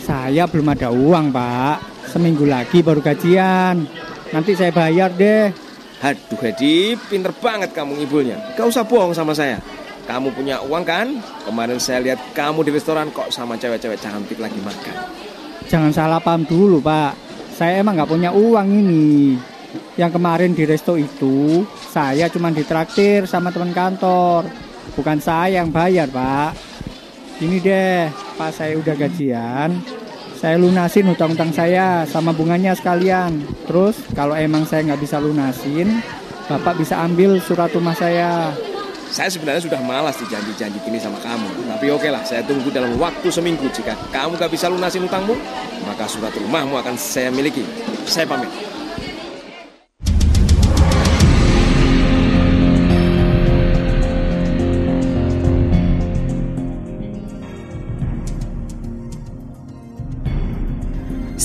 Saya 0.00 0.48
belum 0.48 0.72
ada 0.72 0.88
uang 0.88 1.30
pak. 1.30 2.08
Seminggu 2.08 2.48
lagi 2.48 2.80
baru 2.80 3.04
gajian. 3.04 3.84
Nanti 4.32 4.56
saya 4.56 4.72
bayar 4.72 5.12
deh. 5.12 5.52
Aduh, 6.00 6.40
Edi, 6.44 6.96
pinter 7.08 7.32
banget 7.36 7.72
kamu 7.72 8.00
ngibulnya. 8.00 8.56
Gak 8.56 8.68
usah 8.68 8.84
bohong 8.84 9.12
sama 9.12 9.32
saya. 9.36 9.60
Kamu 10.06 10.30
punya 10.32 10.62
uang 10.62 10.84
kan? 10.86 11.18
Kemarin 11.42 11.82
saya 11.82 11.98
lihat 11.98 12.20
kamu 12.30 12.62
di 12.62 12.70
restoran 12.70 13.10
kok 13.10 13.28
sama 13.34 13.58
cewek-cewek 13.58 13.98
cantik 13.98 14.38
lagi 14.38 14.60
makan. 14.62 14.94
Jangan 15.66 15.90
salah 15.90 16.20
paham 16.22 16.46
dulu 16.46 16.78
pak. 16.78 17.18
Saya 17.58 17.82
emang 17.82 17.98
nggak 17.98 18.10
punya 18.12 18.30
uang 18.30 18.68
ini. 18.70 19.34
Yang 19.98 20.20
kemarin 20.20 20.54
di 20.54 20.62
resto 20.62 20.94
itu, 20.94 21.66
saya 21.90 22.30
cuma 22.30 22.54
ditraktir 22.54 23.26
sama 23.26 23.50
teman 23.50 23.74
kantor. 23.74 24.46
Bukan 24.94 25.18
saya 25.18 25.64
yang 25.64 25.74
bayar, 25.74 26.06
Pak. 26.12 26.54
Ini 27.42 27.56
deh, 27.60 28.08
pas 28.38 28.54
saya 28.54 28.80
udah 28.80 28.96
gajian, 28.96 29.76
saya 30.36 30.56
lunasin 30.56 31.08
hutang-hutang 31.08 31.52
saya 31.52 32.04
sama 32.08 32.32
bunganya 32.32 32.72
sekalian. 32.76 33.44
Terus 33.68 33.96
kalau 34.16 34.32
emang 34.32 34.64
saya 34.68 34.88
nggak 34.88 35.02
bisa 35.04 35.20
lunasin, 35.20 36.00
Bapak 36.46 36.78
bisa 36.78 36.94
ambil 37.02 37.42
surat 37.42 37.72
rumah 37.74 37.96
saya. 37.96 38.54
Saya 39.10 39.26
sebenarnya 39.32 39.66
sudah 39.66 39.80
malas 39.82 40.14
dijanji-janji 40.22 40.78
gini 40.84 41.00
sama 41.02 41.18
kamu. 41.18 41.48
Tapi 41.66 41.86
oke 41.90 42.06
lah, 42.06 42.22
saya 42.22 42.46
tunggu 42.46 42.70
dalam 42.70 42.94
waktu 43.00 43.26
seminggu. 43.32 43.66
Jika 43.74 43.98
kamu 44.14 44.38
gak 44.38 44.50
bisa 44.54 44.70
lunasin 44.70 45.06
utangmu, 45.06 45.34
maka 45.86 46.06
surat 46.06 46.30
rumahmu 46.34 46.78
akan 46.78 46.94
saya 46.94 47.34
miliki. 47.34 47.66
Saya 48.06 48.30
pamit. 48.30 48.50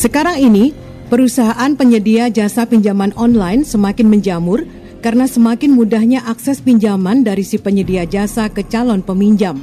Sekarang 0.02 0.34
ini, 0.34 0.74
perusahaan 1.14 1.78
penyedia 1.78 2.26
jasa 2.34 2.66
pinjaman 2.66 3.14
online 3.14 3.62
semakin 3.62 4.10
menjamur 4.10 4.66
karena 4.98 5.30
semakin 5.30 5.78
mudahnya 5.78 6.26
akses 6.26 6.58
pinjaman 6.58 7.22
dari 7.22 7.46
si 7.46 7.62
penyedia 7.62 8.10
jasa 8.10 8.50
ke 8.50 8.66
calon 8.66 9.06
peminjam. 9.06 9.62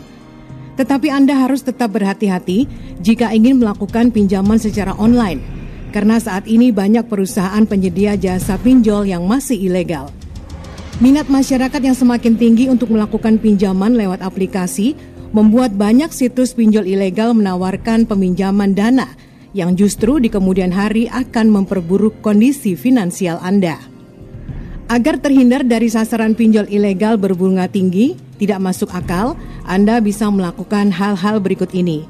Tetapi 0.79 1.11
Anda 1.11 1.43
harus 1.43 1.67
tetap 1.67 1.91
berhati-hati 1.91 2.71
jika 3.03 3.35
ingin 3.35 3.59
melakukan 3.59 4.15
pinjaman 4.15 4.63
secara 4.63 4.95
online, 4.95 5.43
karena 5.91 6.23
saat 6.23 6.47
ini 6.47 6.71
banyak 6.71 7.11
perusahaan 7.11 7.67
penyedia 7.67 8.15
jasa 8.15 8.63
pinjol 8.63 9.11
yang 9.11 9.27
masih 9.27 9.59
ilegal. 9.59 10.07
Minat 11.03 11.27
masyarakat 11.27 11.83
yang 11.83 11.99
semakin 11.99 12.39
tinggi 12.39 12.71
untuk 12.71 12.95
melakukan 12.95 13.43
pinjaman 13.43 13.99
lewat 13.99 14.23
aplikasi 14.23 14.95
membuat 15.35 15.75
banyak 15.75 16.15
situs 16.15 16.55
pinjol 16.55 16.87
ilegal 16.87 17.35
menawarkan 17.35 18.07
peminjaman 18.07 18.79
dana 18.79 19.19
yang 19.57 19.77
justru 19.77 20.21
di 20.21 20.29
kemudian 20.29 20.73
hari 20.73 21.09
akan 21.09 21.53
memperburuk 21.53 22.21
kondisi 22.21 22.77
finansial 22.77 23.41
Anda. 23.41 23.81
Agar 24.89 25.21
terhindar 25.21 25.69
dari 25.69 25.93
sasaran 25.93 26.33
pinjol 26.33 26.65
ilegal 26.73 27.21
berbunga 27.21 27.69
tinggi, 27.69 28.17
tidak 28.41 28.61
masuk 28.65 28.89
akal, 28.97 29.37
Anda 29.69 30.01
bisa 30.01 30.33
melakukan 30.33 30.89
hal-hal 30.89 31.45
berikut 31.45 31.77
ini. 31.77 32.09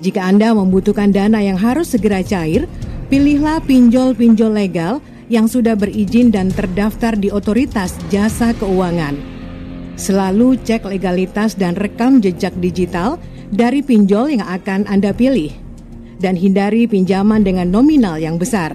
Jika 0.00 0.24
Anda 0.24 0.56
membutuhkan 0.56 1.12
dana 1.12 1.44
yang 1.44 1.60
harus 1.60 1.92
segera 1.92 2.24
cair, 2.24 2.64
pilihlah 3.12 3.60
pinjol-pinjol 3.64 4.52
legal 4.52 5.04
yang 5.28 5.44
sudah 5.50 5.74
berizin 5.76 6.32
dan 6.32 6.48
terdaftar 6.48 7.18
di 7.18 7.28
otoritas 7.28 7.96
jasa 8.08 8.56
keuangan. 8.56 9.18
Selalu 9.96 10.60
cek 10.60 10.84
legalitas 10.88 11.56
dan 11.56 11.72
rekam 11.76 12.20
jejak 12.20 12.52
digital 12.60 13.16
dari 13.48 13.80
pinjol 13.80 14.36
yang 14.36 14.44
akan 14.44 14.84
Anda 14.88 15.16
pilih, 15.16 15.65
dan 16.26 16.34
hindari 16.34 16.90
pinjaman 16.90 17.46
dengan 17.46 17.70
nominal 17.70 18.18
yang 18.18 18.34
besar. 18.34 18.74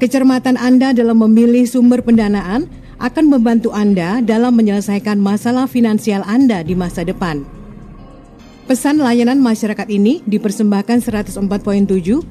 Kecermatan 0.00 0.56
Anda 0.56 0.96
dalam 0.96 1.20
memilih 1.20 1.68
sumber 1.68 2.00
pendanaan 2.00 2.72
akan 2.96 3.28
membantu 3.28 3.76
Anda 3.76 4.24
dalam 4.24 4.56
menyelesaikan 4.56 5.20
masalah 5.20 5.68
finansial 5.68 6.24
Anda 6.24 6.64
di 6.64 6.72
masa 6.72 7.04
depan. 7.04 7.44
Pesan 8.64 8.98
layanan 8.98 9.38
masyarakat 9.38 9.86
ini 9.92 10.24
dipersembahkan 10.24 11.04
104.7 11.04 11.38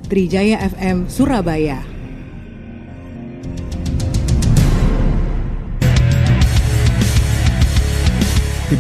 Trijaya 0.10 0.58
FM 0.74 1.08
Surabaya. 1.08 1.95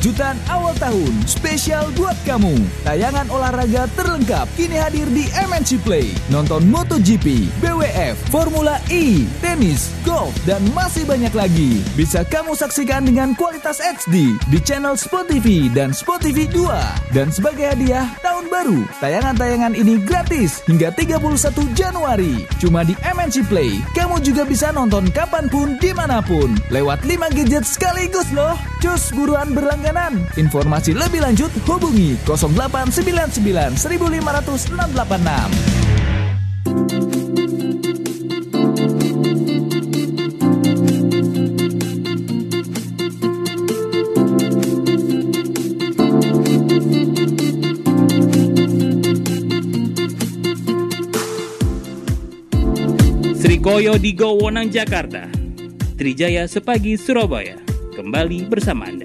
Kejutan 0.05 0.37
awal 0.53 0.77
tahun 0.77 1.25
spesial 1.25 1.89
buat 1.97 2.13
kamu. 2.29 2.53
Tayangan 2.85 3.25
olahraga 3.25 3.89
terlengkap 3.97 4.45
kini 4.53 4.77
hadir 4.77 5.09
di 5.09 5.25
MNC 5.33 5.81
Play. 5.81 6.13
Nonton 6.29 6.69
MotoGP, 6.69 7.49
BWF, 7.57 8.13
Formula 8.29 8.77
E, 8.93 9.25
tenis, 9.41 9.89
golf, 10.05 10.29
dan 10.45 10.61
masih 10.77 11.09
banyak 11.09 11.33
lagi. 11.33 11.81
Bisa 11.97 12.21
kamu 12.21 12.53
saksikan 12.53 13.01
dengan 13.01 13.33
kualitas 13.33 13.81
HD 13.81 14.37
di 14.45 14.61
channel 14.61 14.93
Sport 14.93 15.33
dan 15.73 15.89
Sport 15.89 16.21
TV 16.21 16.53
2. 16.53 16.69
Dan 17.09 17.33
sebagai 17.33 17.65
hadiah 17.65 18.05
tahun 18.21 18.45
baru, 18.53 18.85
tayangan-tayangan 19.01 19.73
ini 19.73 19.97
gratis 20.05 20.61
hingga 20.69 20.93
31 20.93 21.17
Januari. 21.73 22.45
Cuma 22.61 22.85
di 22.85 22.93
MNC 23.01 23.49
Play, 23.49 23.81
kamu 23.97 24.21
juga 24.21 24.45
bisa 24.45 24.69
nonton 24.69 25.09
kapan 25.09 25.49
pun 25.49 25.81
di 25.81 25.97
mana 25.97 26.21
pun. 26.21 26.53
Lewat 26.69 27.01
5 27.09 27.25
gadget 27.33 27.65
sekaligus 27.65 28.29
loh. 28.37 28.53
Cus 28.85 29.09
buruan 29.09 29.49
berlangganan 29.49 29.94
layanan. 29.95 30.27
Informasi 30.35 30.91
lebih 30.91 31.23
lanjut 31.23 31.51
hubungi 31.63 32.19
0899 32.27 33.79
1500 33.79 34.43
686. 34.59 35.95
Koyo 53.65 53.97
di 53.97 54.13
Gowonang, 54.13 54.69
Jakarta. 54.69 55.25
Trijaya 55.97 56.45
Sepagi, 56.45 57.01
Surabaya. 57.01 57.57
Kembali 57.97 58.45
bersama 58.45 58.85
Anda. 58.85 59.04